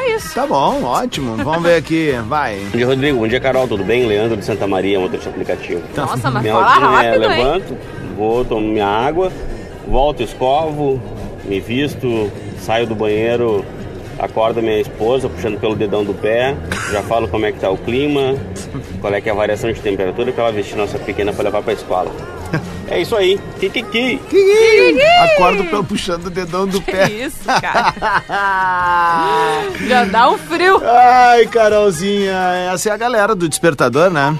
[0.09, 0.33] É isso.
[0.33, 1.35] Tá bom, ótimo.
[1.37, 2.57] Vamos ver aqui, vai.
[2.71, 3.19] Bom dia, Rodrigo.
[3.19, 3.67] Bom dia, Carol.
[3.67, 4.05] Tudo bem?
[4.05, 5.81] Leandro de Santa Maria, motorista aplicativo.
[5.95, 7.29] Nossa, mas minha fala rotina é rápido, hein?
[7.29, 7.77] levanto,
[8.17, 9.31] vou, tomo minha água,
[9.87, 11.01] volto, escovo,
[11.45, 13.63] me visto, saio do banheiro,
[14.17, 16.55] acordo minha esposa puxando pelo dedão do pé,
[16.91, 18.35] já falo como é que tá o clima,
[18.99, 21.61] qual é que é a variação de temperatura que ela vestir nossa pequena para levar
[21.61, 22.11] pra escola.
[22.89, 23.39] É isso aí.
[23.59, 24.19] Kikiki.
[25.35, 27.09] Acordo pelo puxando o dedão do pé.
[27.09, 27.93] isso, cara?
[29.87, 30.81] Já dá um frio.
[30.83, 32.33] Ai, Carolzinha,
[32.73, 34.35] essa é a galera do despertador, né?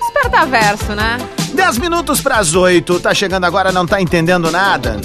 [0.00, 1.18] Despertaverso, né?
[1.54, 2.98] 10 minutos para as 8.
[3.00, 4.96] Tá chegando agora, não tá entendendo nada?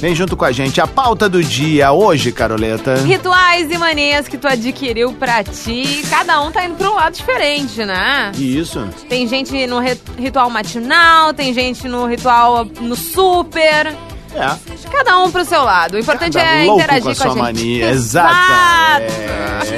[0.00, 0.80] Vem junto com a gente.
[0.80, 2.96] A pauta do dia hoje, Caroleta.
[2.96, 6.02] Rituais e manias que tu adquiriu pra ti.
[6.08, 8.32] Cada um tá indo pra um lado diferente, né?
[8.38, 8.88] Isso.
[9.08, 13.94] Tem gente no ri- ritual matinal, tem gente no ritual no super.
[14.34, 14.56] É.
[14.90, 15.94] Cada um pro seu lado.
[15.94, 17.42] O importante é louco interagir com a com, sua a gente.
[17.42, 17.90] mania.
[17.90, 19.04] Exato.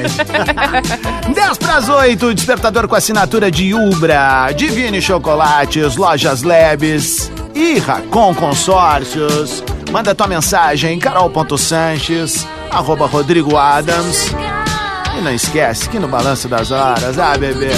[0.04, 1.34] Exatamente.
[1.34, 8.34] 10 para as 8, despertador com assinatura de Ubra, Divine Chocolates, Lojas Labs e Racon
[8.34, 9.64] Consórcios.
[9.92, 14.28] Manda tua mensagem, carol.sanches, arroba Rodrigo Adams.
[15.18, 17.72] E não esquece que no balanço das horas, ah, bebê,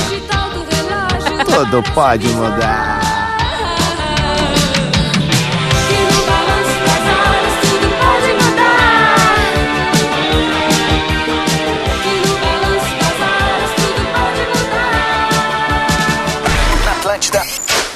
[1.44, 3.00] tudo pode mudar.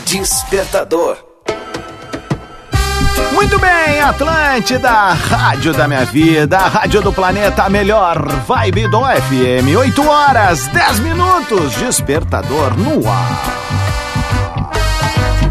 [0.05, 1.28] Despertador.
[3.39, 9.77] Muito bem, Atlântida, Rádio da Minha Vida, Rádio do Planeta, melhor vibe do FM.
[9.79, 13.39] 8 horas, 10 minutos, despertador no ar.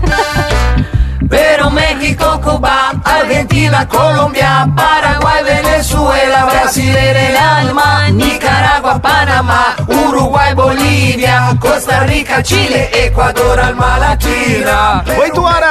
[1.29, 11.55] Pero México, Cuba, Argentina, Colombia, Paraguay, Venezuela, Brasil en el alma, Nicaragua, Panamá, Uruguay, Bolívia,
[11.57, 13.86] Costa Rica, Chile, Ecuador, alma latina.
[13.86, 13.86] 8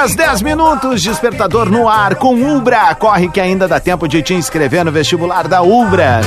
[0.06, 2.94] horas, 10 minutos, despertador no ar com Ubra.
[2.94, 6.20] Corre que ainda dá tempo de te inscrever no vestibular da Ubra.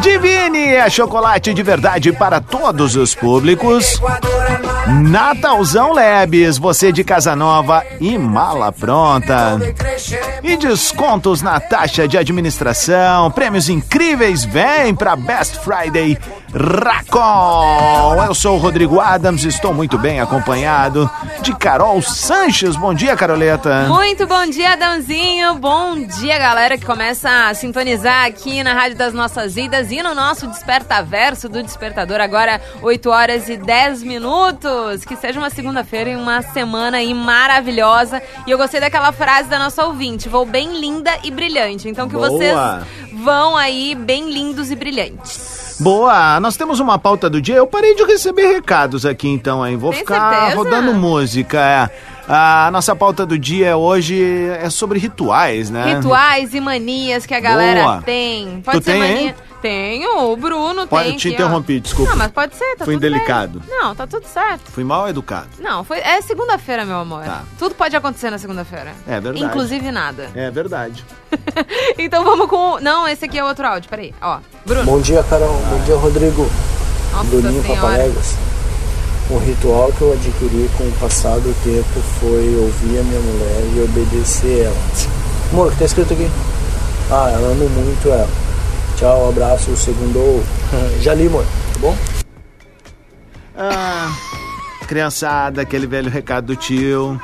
[0.00, 4.00] Divine é chocolate de verdade para todos os públicos.
[5.08, 9.58] Natalzão Labs, você de casa nova e mala pronta.
[10.42, 16.18] E descontos na taxa de administração, prêmios incríveis, vem para Best Friday
[16.54, 18.22] Racon.
[18.26, 21.10] Eu sou o Rodrigo Adams, estou muito bem acompanhado
[21.40, 22.76] de Carol Sanches.
[22.76, 23.86] Bom dia, Caroleta.
[23.88, 25.54] Muito bom dia, Dãozinho.
[25.54, 30.14] Bom dia, galera que começa a sintonizar aqui na Rádio das Nossas Vidas e no
[30.14, 32.20] nosso Despertaverso do Despertador.
[32.20, 35.04] Agora, 8 horas e 10 minutos.
[35.06, 38.22] Que seja uma segunda-feira e uma semana aí maravilhosa.
[38.46, 40.28] E eu gostei daquela frase da nossa ouvinte.
[40.28, 41.88] Vou bem linda e brilhante.
[41.88, 42.28] Então que Boa.
[42.28, 42.54] vocês
[43.14, 45.51] vão aí bem lindos e brilhantes.
[45.82, 47.56] Boa, nós temos uma pauta do dia.
[47.56, 49.76] Eu parei de receber recados aqui então, hein?
[49.76, 50.56] Vou Tem ficar certeza?
[50.56, 51.58] rodando música.
[51.60, 52.12] é.
[52.28, 54.22] A nossa pauta do dia hoje
[54.60, 55.96] é sobre rituais, né?
[55.96, 58.02] Rituais e manias que a galera Boa.
[58.02, 58.62] tem.
[58.64, 59.20] Pode Tu ser tem, mania.
[59.22, 59.34] hein?
[59.60, 61.16] Tenho, o Bruno Pode tem.
[61.16, 61.44] te aqui, ó.
[61.46, 62.10] interromper, desculpa.
[62.12, 63.10] Não, mas pode ser, tá Fui tudo bem.
[63.10, 63.62] indelicado.
[63.68, 64.70] Não, tá tudo certo.
[64.70, 65.48] Fui mal educado.
[65.60, 67.24] Não, foi, é segunda-feira, meu amor.
[67.24, 67.42] Tá.
[67.58, 68.92] Tudo pode acontecer na segunda-feira.
[69.06, 69.44] É verdade.
[69.44, 70.30] Inclusive nada.
[70.34, 71.04] É verdade.
[71.98, 72.78] Então vamos com.
[72.80, 74.14] Não, esse aqui é outro áudio, peraí.
[74.20, 74.84] Ó, Bruno.
[74.84, 75.54] Bom dia, Carol.
[75.68, 76.50] Bom dia, Rodrigo.
[77.12, 77.62] Nossa Bruninho.
[77.62, 78.36] Papaléguas.
[79.30, 83.62] Um ritual que eu adquiri com o passar do tempo foi ouvir a minha mulher
[83.74, 84.76] e obedecer ela.
[85.52, 86.30] Amor, o que tá escrito aqui?
[87.10, 88.28] Ah, eu amo muito ela.
[88.96, 90.42] Tchau, abraço, segundo.
[91.00, 91.96] Já li, amor, tá bom?
[93.56, 94.10] Ah,
[94.86, 97.20] criançada, aquele velho recado do tio.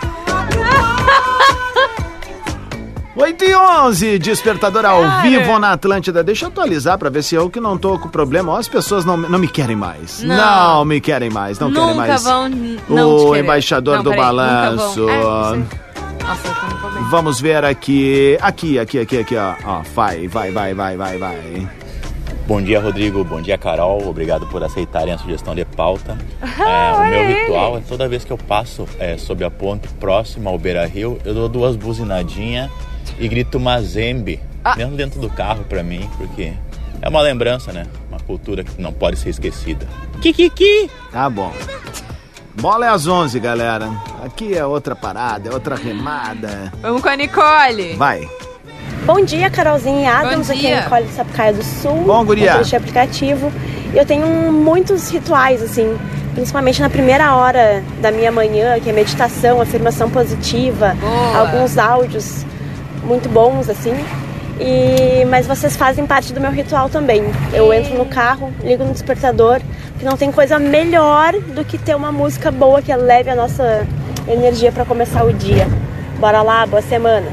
[3.18, 5.22] 8 e 11, despertador ao Cara.
[5.22, 6.22] vivo na Atlântida.
[6.22, 8.52] Deixa eu atualizar pra ver se eu que não tô com problema.
[8.52, 10.22] Ó, as pessoas não, não me querem mais.
[10.22, 10.36] Não.
[10.36, 12.22] Não, me querem mais, não querem nunca mais.
[12.22, 12.48] vão
[12.88, 15.08] não o embaixador Não, do peraí, balanço.
[15.08, 15.20] É.
[15.20, 15.66] Nossa.
[17.10, 18.38] Vamos ver aqui.
[18.40, 19.54] Aqui, aqui, aqui, aqui, ó.
[19.64, 21.68] Ó, vai, vai, vai, vai, vai, vai.
[22.46, 23.24] Bom dia, Rodrigo.
[23.24, 24.06] Bom dia, Carol.
[24.06, 26.16] Obrigado por aceitarem a sugestão de pauta.
[26.58, 27.40] É, o meu ele.
[27.40, 31.18] ritual é toda vez que eu passo é, sob a ponte próxima ao Beira Rio,
[31.24, 32.68] eu dou duas buzinadinhas
[33.18, 34.74] e grito Mazembe, Ah.
[34.76, 36.52] mesmo dentro do carro pra mim, porque
[37.00, 37.86] é uma lembrança, né?
[38.10, 39.86] Uma cultura que não pode ser esquecida.
[40.20, 40.90] Kikiki.
[41.12, 41.52] Tá bom.
[42.60, 43.88] Bola é às 11, galera.
[44.24, 46.72] Aqui é outra parada, é outra remada.
[46.82, 47.94] Vamos com a Nicole.
[47.94, 48.28] Vai.
[49.06, 52.02] Bom dia, Carolzinha e Adams, Bom aqui é a Nicole de Sapucaia do Sul.
[52.04, 52.62] Bom, guria.
[52.62, 53.52] de aplicativo.
[53.94, 55.96] Eu tenho muitos rituais, assim,
[56.34, 61.38] principalmente na primeira hora da minha manhã, que é meditação, afirmação positiva, Boa.
[61.38, 62.44] alguns áudios
[63.08, 63.94] muito bons assim.
[64.60, 67.22] E mas vocês fazem parte do meu ritual também.
[67.52, 69.60] Eu entro no carro, ligo no despertador,
[69.98, 73.86] que não tem coisa melhor do que ter uma música boa que leve a nossa
[74.28, 75.66] energia para começar o dia.
[76.18, 77.26] Bora lá, boa semana.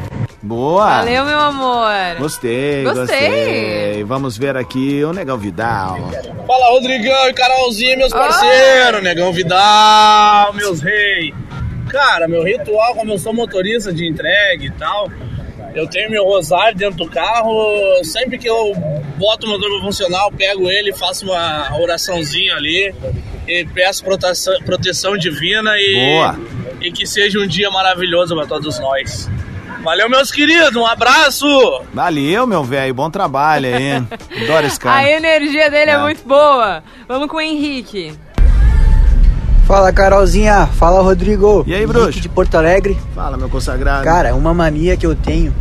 [0.45, 0.99] Boa!
[0.99, 2.19] Valeu, meu amor.
[2.19, 3.03] Gostei, Gostei.
[3.03, 4.03] gostei.
[4.03, 5.97] Vamos ver aqui o Negão Vidal.
[6.45, 11.33] Fala, Rodrigão e Carolzinha, meus parceiros, Negão Vidal, meus reis.
[11.89, 15.09] Cara, meu ritual, como eu sou motorista de entrega e tal,
[15.75, 17.53] eu tenho meu rosário dentro do carro.
[18.03, 18.73] Sempre que eu
[19.17, 22.93] boto o motor pra funcionar, eu pego ele, faço uma oraçãozinha ali
[23.47, 26.39] e peço proteção, proteção divina e, Boa.
[26.81, 29.29] e que seja um dia maravilhoso para todos nós.
[29.83, 31.45] Valeu, meus queridos, um abraço!
[31.93, 32.91] Valeu, meu velho.
[32.93, 33.91] Bom trabalho aí.
[34.43, 35.11] Adoro esse A cara.
[35.11, 35.93] energia dele é.
[35.93, 35.97] É.
[35.99, 36.83] muito boa.
[37.07, 38.11] Vamos com o Henrique.
[39.65, 41.63] Fala Carolzinha, fala Rodrigo.
[41.65, 42.21] E aí, bruxo?
[42.21, 42.95] de Porto Alegre.
[43.15, 44.03] Fala, meu consagrado.
[44.03, 45.53] Cara, uma mania que eu tenho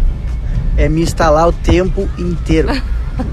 [0.76, 2.68] é me instalar o tempo inteiro.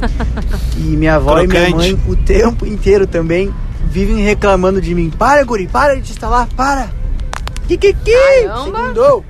[0.77, 1.73] e minha avó e Crocante.
[1.73, 3.53] minha mãe o tempo inteiro também
[3.85, 5.09] vivem reclamando de mim.
[5.09, 6.89] Para, guri, para de te instalar, para.
[7.67, 8.49] Que que que?
[8.63, 9.25] Segundou.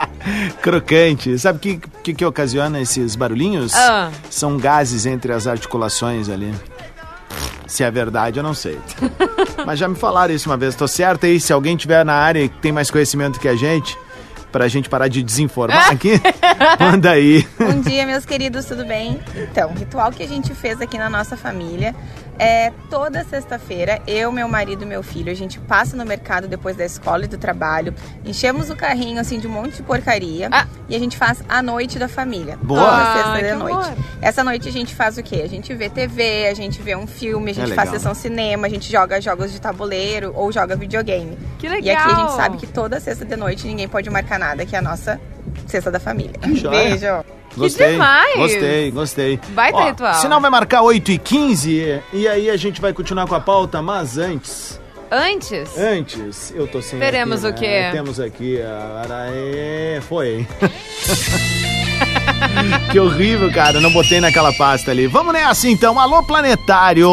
[0.62, 1.38] Crocante.
[1.38, 3.74] Sabe o que, que, que ocasiona esses barulhinhos?
[3.74, 4.10] Ah.
[4.30, 6.54] São gases entre as articulações ali.
[7.68, 8.78] Se é verdade, eu não sei.
[9.64, 10.74] Mas já me falaram isso uma vez.
[10.74, 11.38] Tô certo aí?
[11.38, 13.96] Se alguém tiver na área e que tem mais conhecimento que a gente,
[14.50, 16.20] pra gente parar de desinformar aqui,
[16.80, 17.46] manda aí.
[17.58, 19.20] Bom dia, meus queridos, tudo bem?
[19.36, 21.94] Então, o ritual que a gente fez aqui na nossa família
[22.38, 26.76] é toda sexta-feira, eu, meu marido e meu filho, a gente passa no mercado depois
[26.76, 30.48] da escola e do trabalho, enchemos o carrinho assim de um monte de porcaria
[30.88, 32.56] e a gente faz a noite da família.
[32.62, 32.80] Boa.
[32.80, 33.74] Toda Ah, sexta que da noite.
[33.88, 34.04] amor.
[34.22, 35.42] Essa noite a gente faz o quê?
[35.44, 37.94] A gente vê TV, a gente vê um filme, a gente É faz legal.
[38.00, 41.36] sessão cinema, a gente joga jogos de tabuleiro ou joga videogame.
[41.58, 42.20] Que E aqui a legal.
[42.28, 45.20] gente sabe que toda sexta de noite ninguém pode marcar nada, que é a nossa
[45.66, 46.34] sexta da família.
[46.54, 46.70] joia.
[46.70, 47.37] Beijo.
[47.58, 48.36] Gostei, demais!
[48.36, 49.40] gostei, gostei.
[49.48, 50.14] Baita Ó, ritual.
[50.14, 53.82] Senão vai marcar 8 e 15 e aí a gente vai continuar com a pauta,
[53.82, 54.78] mas antes...
[55.10, 55.78] Antes?
[55.78, 57.80] Antes, eu tô sem Teremos aqui, o quê?
[57.80, 57.92] né?
[57.92, 59.06] Temos aqui a...
[60.02, 60.46] Foi.
[62.92, 63.80] que horrível, cara.
[63.80, 65.06] Não botei naquela pasta ali.
[65.06, 65.98] Vamos nessa então.
[65.98, 67.08] Alô, planetário.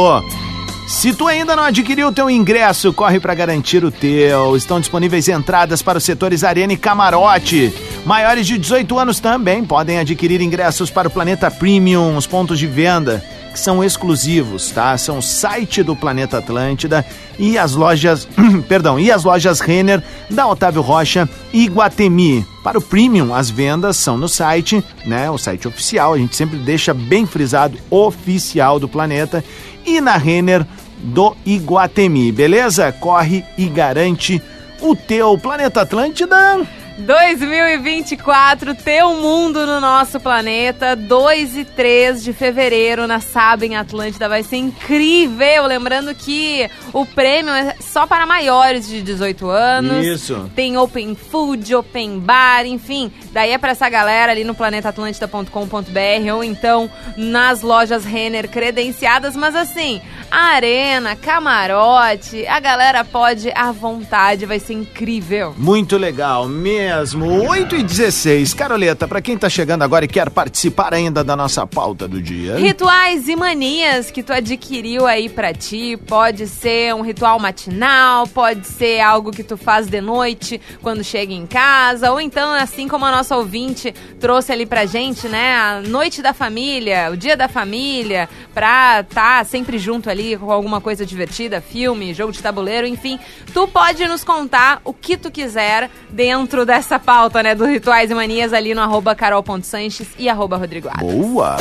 [0.88, 4.56] Se tu ainda não adquiriu o teu ingresso, corre para garantir o teu.
[4.56, 7.74] Estão disponíveis entradas para os setores Arena e Camarote.
[8.06, 12.67] Maiores de 18 anos também podem adquirir ingressos para o Planeta Premium, os pontos de
[12.67, 13.24] venda
[13.56, 14.98] que são exclusivos, tá?
[14.98, 17.06] São site do Planeta Atlântida
[17.39, 18.28] e as lojas,
[18.68, 22.46] perdão, e as lojas Renner da Otávio Rocha e Guatemi.
[22.62, 25.32] Para o Premium, as vendas são no site, né?
[25.32, 29.41] O site oficial, a gente sempre deixa bem frisado, oficial do Planeta.
[29.86, 30.65] E na Renner
[30.98, 32.91] do Iguatemi, beleza?
[32.91, 34.41] Corre e garante
[34.82, 36.60] o teu Planeta Atlântida.
[36.97, 44.29] 2024, teu mundo no nosso planeta, 2 e 3 de fevereiro na Saba em Atlântida,
[44.29, 45.65] vai ser incrível.
[45.65, 50.05] Lembrando que o prêmio é só para maiores de 18 anos.
[50.05, 50.49] Isso.
[50.55, 53.12] Tem open food, open bar, enfim.
[53.31, 59.53] Daí é para essa galera ali no planetaatlântida.com.br ou então nas lojas Renner credenciadas, mas
[59.55, 65.53] assim, arena, camarote, a galera pode à vontade, vai ser incrível.
[65.58, 66.47] Muito legal
[66.86, 67.50] mesmo.
[67.50, 68.54] 8 e 16.
[68.54, 72.58] Caroleta, pra quem tá chegando agora e quer participar ainda da nossa pauta do dia.
[72.58, 78.67] Rituais e manias que tu adquiriu aí pra ti, pode ser um ritual matinal, pode
[78.67, 83.04] ser algo que tu faz de noite quando chega em casa, ou então, assim como
[83.06, 87.48] a nossa ouvinte trouxe ali pra gente, né, a noite da família, o dia da
[87.48, 93.19] família, pra tá sempre junto ali com alguma coisa divertida, filme, jogo de tabuleiro, enfim,
[93.54, 98.14] tu pode nos contar o que tu quiser dentro dessa pauta, né, do Rituais e
[98.14, 101.14] Manias ali no arroba carol.sanches e arroba Rodrigo Adams.
[101.14, 101.56] Boa!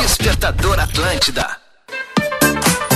[0.00, 1.46] Despertador Atlântida.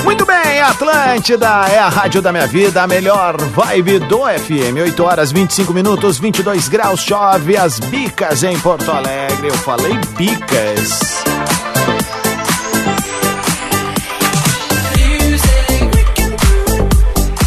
[0.02, 4.80] Muito bem, Atlântida é a rádio da minha vida, a melhor vibe do FM.
[4.84, 9.48] 8 horas 25 minutos, 22 graus, chove as bicas em Porto Alegre.
[9.48, 11.24] Eu falei bicas.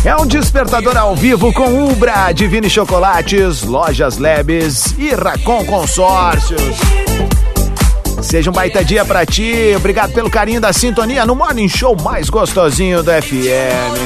[0.08, 6.62] É um despertador ao vivo com Ubra, Divine Chocolates, Lojas Lebes e Racon Consórcios.
[8.22, 9.74] Seja um baita dia pra ti.
[9.76, 13.98] Obrigado pelo carinho da sintonia no Morning Show mais gostosinho do FM.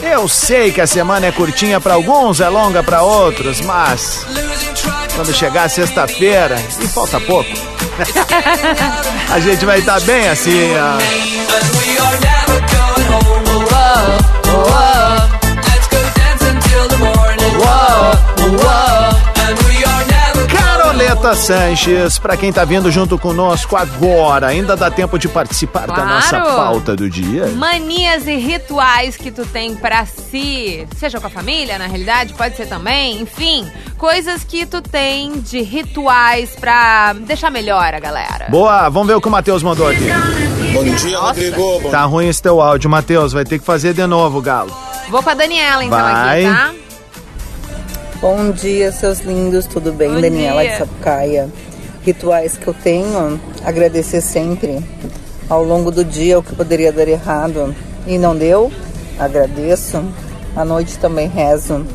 [0.00, 4.24] Eu sei que a semana é curtinha pra alguns, é longa pra outros, mas
[5.16, 7.50] quando chegar sexta-feira, e falta pouco,
[9.28, 12.33] a gente vai estar bem assim, ó.
[21.24, 25.94] Carlota Sanches, pra quem tá vindo junto conosco agora, ainda dá tempo de participar da
[25.94, 26.08] Claro.
[26.10, 27.46] nossa pauta do dia.
[27.46, 32.58] Manias e rituais que tu tem pra si, seja com a família, na realidade, pode
[32.58, 33.66] ser também, enfim,
[33.96, 38.48] coisas que tu tem de rituais pra deixar melhor a galera.
[38.50, 40.04] Boa, vamos ver o que o Matheus mandou aqui.
[40.74, 41.80] Bom dia, Rodrigo.
[41.80, 44.76] Bom Tá ruim esse teu áudio, Matheus, vai ter que fazer de novo, Galo.
[45.08, 46.44] Vou com a Daniela então Vai.
[46.44, 46.83] aqui, tá?
[48.24, 50.10] Bom dia, seus lindos, tudo bem?
[50.10, 50.70] Bom Daniela dia.
[50.70, 51.50] de Sapucaia.
[52.02, 54.82] Rituais que eu tenho, agradecer sempre.
[55.46, 58.72] Ao longo do dia, o que poderia dar errado e não deu,
[59.18, 60.02] agradeço.
[60.56, 61.86] À noite também rezo.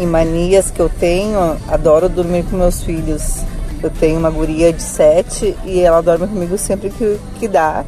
[0.00, 3.44] E manias que eu tenho, adoro dormir com meus filhos.
[3.80, 7.84] Eu tenho uma guria de sete e ela dorme comigo sempre que, que dá.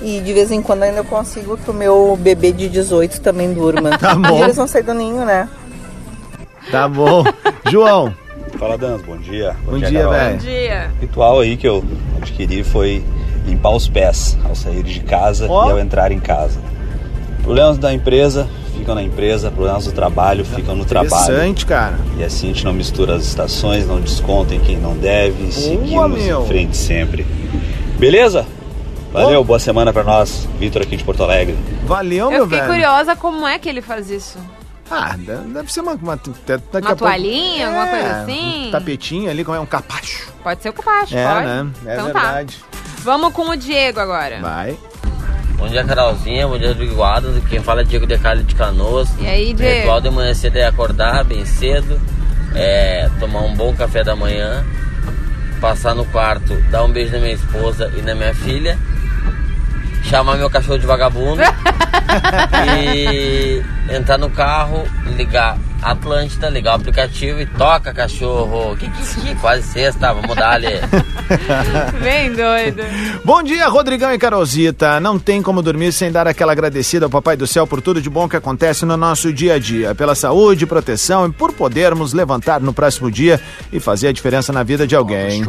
[0.00, 3.52] E de vez em quando ainda eu consigo que o meu bebê de 18 também
[3.52, 3.90] durma.
[3.98, 4.38] Tá bom.
[4.38, 5.48] E eles vão sair do ninho, né?
[6.70, 7.24] Tá bom.
[7.70, 8.14] João.
[8.58, 9.54] Fala, Dans, bom dia.
[9.64, 10.12] Bom dia, Carol.
[10.12, 10.32] velho.
[10.32, 10.90] Bom dia.
[10.96, 11.84] O ritual aí que eu
[12.20, 13.04] adquiri foi
[13.46, 15.68] limpar os pés ao sair de casa Ó.
[15.68, 16.58] e ao entrar em casa.
[17.42, 21.24] Problemas da empresa ficam na empresa, problemas do trabalho ficam no trabalho.
[21.24, 21.98] Interessante, cara.
[22.18, 26.22] E assim a gente não mistura as estações, não desconta em quem não deve, seguimos
[26.22, 26.42] meu.
[26.42, 27.26] em frente sempre.
[27.98, 28.46] Beleza?
[29.12, 30.46] Valeu, boa semana pra nós.
[30.58, 31.56] Vitor aqui de Porto Alegre.
[31.86, 32.70] Valeu, Eu meu fiquei velho.
[32.72, 34.38] curiosa como é que ele faz isso.
[34.90, 38.68] Ah, deve ser uma, uma, daqui a Uma pouco- toalhinha, alguma É, coisa assim?
[38.68, 40.28] Um tapetinho ali, como é um capacho.
[40.42, 41.46] Pode ser o capacho, É, pode.
[41.46, 41.70] né?
[41.86, 42.56] É então verdade.
[42.56, 42.78] tá.
[43.02, 44.40] Vamos com o Diego agora.
[44.40, 44.76] Vai.
[45.56, 46.46] Bom dia, Carolzinha.
[46.48, 47.42] Bom dia, Rodrigo Adams.
[47.48, 49.08] Quem fala é Diego de Cali de Canoas.
[49.20, 49.78] E aí, O Diego?
[49.80, 52.00] ritual de manhã cedo é acordar bem cedo,
[52.54, 54.64] é, tomar um bom café da manhã,
[55.60, 58.78] passar no quarto, dar um beijo na minha esposa e na minha filha,
[60.02, 61.42] chamar meu cachorro de vagabundo
[62.78, 64.84] e entrar no carro,
[65.16, 68.76] ligar Atlântida, ligar o aplicativo e toca cachorro.
[68.76, 70.66] Que, que, que, quase sexta, vamos dar ali.
[72.02, 72.82] Bem doido.
[73.24, 74.98] Bom dia, Rodrigão e Carolzita.
[74.98, 78.10] Não tem como dormir sem dar aquela agradecida ao Papai do Céu por tudo de
[78.10, 82.60] bom que acontece no nosso dia a dia, pela saúde, proteção e por podermos levantar
[82.60, 83.40] no próximo dia
[83.72, 85.48] e fazer a diferença na vida de alguém.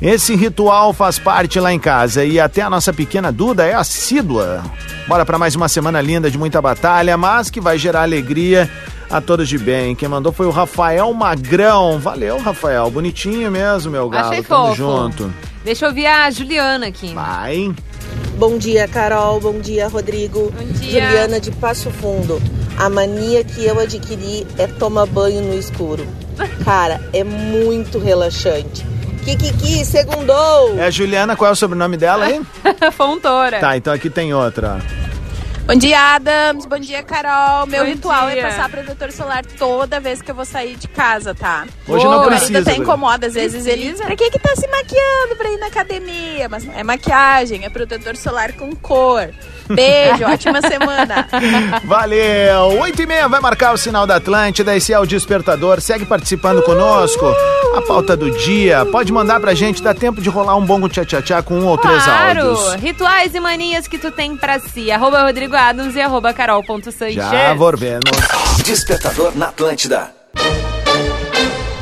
[0.00, 4.62] Esse ritual faz parte lá em casa e até a nossa pequena Duda é assídua.
[5.08, 8.70] Bora para mais uma semana linda de muita batalha, mas que vai gerar alegria
[9.10, 9.94] a todos de bem.
[9.94, 11.98] Quem mandou foi o Rafael Magrão.
[11.98, 12.90] Valeu, Rafael.
[12.90, 14.28] Bonitinho mesmo, meu galo.
[14.28, 14.76] Achei Tamo fofo.
[14.76, 15.34] junto.
[15.64, 17.12] Deixa eu ouvir a Juliana aqui.
[17.12, 17.74] Vai.
[18.36, 19.40] Bom dia, Carol.
[19.40, 20.50] Bom dia, Rodrigo.
[20.56, 21.04] Bom dia.
[21.04, 22.40] Juliana de Passo Fundo.
[22.78, 26.06] A mania que eu adquiri é tomar banho no escuro.
[26.64, 28.86] Cara, é muito relaxante.
[29.24, 30.78] Kikiki, segundou!
[30.78, 32.40] É a Juliana, qual é o sobrenome dela aí?
[32.92, 33.60] Fontoura.
[33.60, 34.78] Tá, então aqui tem outra.
[35.70, 36.66] Bom dia, Adams.
[36.66, 37.64] Bom dia, Carol.
[37.68, 38.40] Meu Bom ritual dia.
[38.40, 41.64] é passar protetor solar toda vez que eu vou sair de casa, tá?
[41.86, 43.94] Hoje não Meu precisa, marido até incomoda, às vezes ele...
[43.94, 46.48] Pra que que tá se maquiando pra ir na academia?
[46.48, 49.30] Mas não é maquiagem, é protetor solar com cor.
[49.74, 51.26] Beijo, ótima semana.
[51.84, 52.80] Valeu!
[52.80, 54.74] 8 e meia vai marcar o sinal da Atlântida.
[54.76, 55.80] Esse é o Despertador.
[55.80, 57.26] Segue participando conosco.
[57.76, 58.84] A pauta do dia.
[58.86, 59.82] Pode mandar pra gente.
[59.82, 62.48] Dá tempo de rolar um bom tchá-tchá-tchá com um ou três Claro!
[62.48, 62.74] áudios.
[62.74, 64.90] Rituais e manias que tu tem pra si.
[64.90, 67.14] Arroba Rodrigo Adams e arroba carol.sanches.
[67.14, 68.00] Já volvemos.
[68.64, 70.19] Despertador na Atlântida.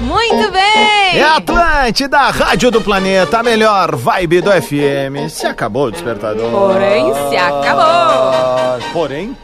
[0.08, 1.18] Muito bem!
[1.18, 5.28] É a Atlântida, a Rádio do Planeta, a melhor vibe do FM.
[5.28, 6.50] Se acabou o Despertador.
[6.50, 8.80] Porém, se acabou.
[8.94, 9.36] Porém.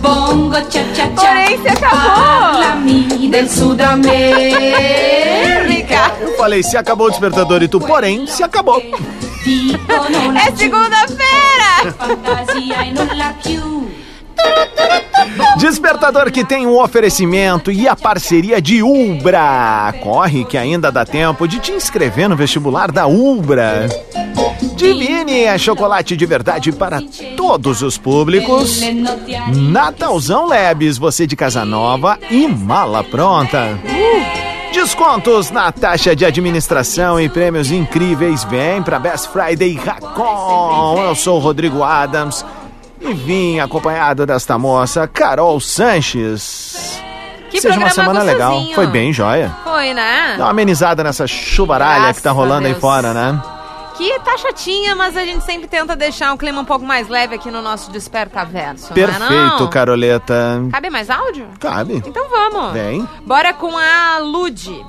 [0.00, 1.12] Bongo cha cha cha.
[1.14, 2.00] Porém, se acabou.
[2.00, 4.58] Parlami del Sudamérica.
[6.20, 8.82] Eu falei, se acabou o Despertador e tu, porém, se acabou.
[10.36, 11.94] É segunda-feira!
[11.96, 12.94] Fantasia e
[13.44, 13.97] più.
[15.58, 19.92] Despertador que tem um oferecimento e a parceria de Ubra.
[20.02, 23.88] Corre que ainda dá tempo de te inscrever no vestibular da Ubra.
[24.76, 27.02] Divine é chocolate de verdade para
[27.36, 28.80] todos os públicos.
[29.52, 33.78] Natalzão Labs, você de casa nova e mala pronta.
[34.72, 38.44] Descontos na taxa de administração e prêmios incríveis.
[38.44, 41.02] Vem para Best Friday Racon.
[41.08, 42.44] Eu sou o Rodrigo Adams
[43.00, 47.00] e vim acompanhado desta moça, Carol Sanches.
[47.50, 48.50] Que Seja uma semana legal.
[48.50, 48.74] gostosinho.
[48.74, 49.54] Foi bem, joia.
[49.64, 50.34] Foi, né?
[50.36, 53.40] Dá uma amenizada nessa chuvaralha Graças que tá rolando aí fora, né?
[53.96, 57.34] Que tá chatinha, mas a gente sempre tenta deixar um clima um pouco mais leve
[57.34, 59.70] aqui no nosso Desperta Verso, não é Perfeito, não?
[59.70, 60.62] Caroleta.
[60.70, 61.48] Cabe mais áudio?
[61.58, 62.02] Cabe.
[62.06, 62.72] Então vamos.
[62.74, 63.08] Vem.
[63.26, 64.84] Bora com a Lud.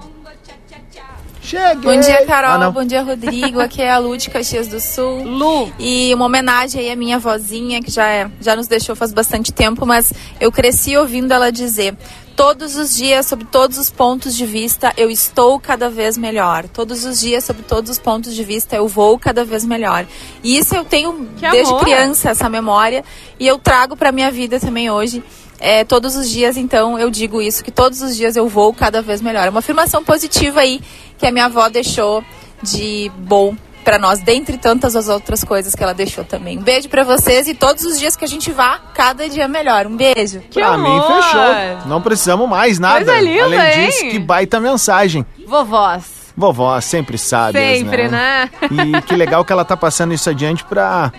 [1.49, 1.95] Cheguei!
[1.95, 2.61] Bom dia, Carol.
[2.61, 2.69] Ah.
[2.69, 3.59] Bom dia, Rodrigo.
[3.59, 5.23] Aqui é a Lu de Caxias do Sul.
[5.23, 5.73] Lu.
[5.79, 9.51] E uma homenagem aí à minha vozinha, que já, é- já nos deixou faz bastante
[9.51, 11.97] tempo, mas eu cresci ouvindo ela dizer.
[12.35, 16.67] Todos os dias, sob todos os pontos de vista, eu estou cada vez melhor.
[16.67, 20.05] Todos os dias, sob todos os pontos de vista, eu vou cada vez melhor.
[20.43, 21.83] E isso eu tenho desde amor.
[21.83, 23.03] criança, essa memória,
[23.39, 25.23] e eu trago para minha vida também hoje.
[25.61, 29.01] É, todos os dias, então, eu digo isso, que todos os dias eu vou cada
[29.01, 29.45] vez melhor.
[29.45, 30.79] É uma afirmação positiva aí
[31.19, 32.23] que a minha avó deixou
[32.63, 36.57] de bom para nós, dentre tantas as outras coisas que ela deixou também.
[36.59, 39.87] Um beijo para vocês e todos os dias que a gente vá, cada dia melhor.
[39.87, 40.41] Um beijo.
[40.53, 41.87] Pra mim, fechou.
[41.87, 43.03] Não precisamos mais nada.
[43.05, 44.11] Coisa linda, Além disso, hein?
[44.11, 45.25] que baita mensagem.
[45.47, 46.31] Vovós.
[46.37, 47.57] Vovó sempre sabe.
[47.59, 48.49] Sempre, né?
[48.69, 51.11] E que legal que ela tá passando isso adiante pra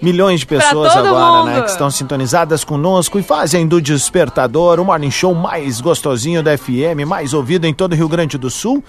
[0.00, 1.46] milhões de pessoas agora, mundo.
[1.46, 1.62] né?
[1.62, 7.04] Que estão sintonizadas conosco e fazem do Despertador o morning show mais gostosinho da FM,
[7.06, 8.84] mais ouvido em todo o Rio Grande do Sul.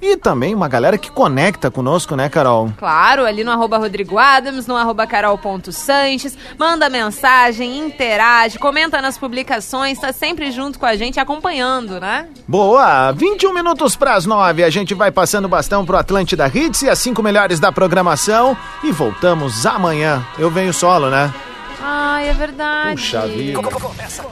[0.00, 2.72] E também uma galera que conecta conosco, né, Carol?
[2.78, 9.98] Claro, ali no arroba Rodrigo Adams, no arroba carol.sanches, manda mensagem, interage, comenta nas publicações,
[9.98, 12.26] tá sempre junto com a gente, acompanhando, né?
[12.46, 13.12] Boa!
[13.12, 14.62] 21 minutos para as 9.
[14.64, 18.56] A gente vai passando o bastão pro Atlântida Hits e as cinco melhores da programação.
[18.82, 20.24] E voltamos amanhã.
[20.38, 21.32] Eu venho solo, né?
[21.80, 23.00] Ai, é verdade.
[23.00, 23.62] Puxa vida.
[23.62, 24.22] Começa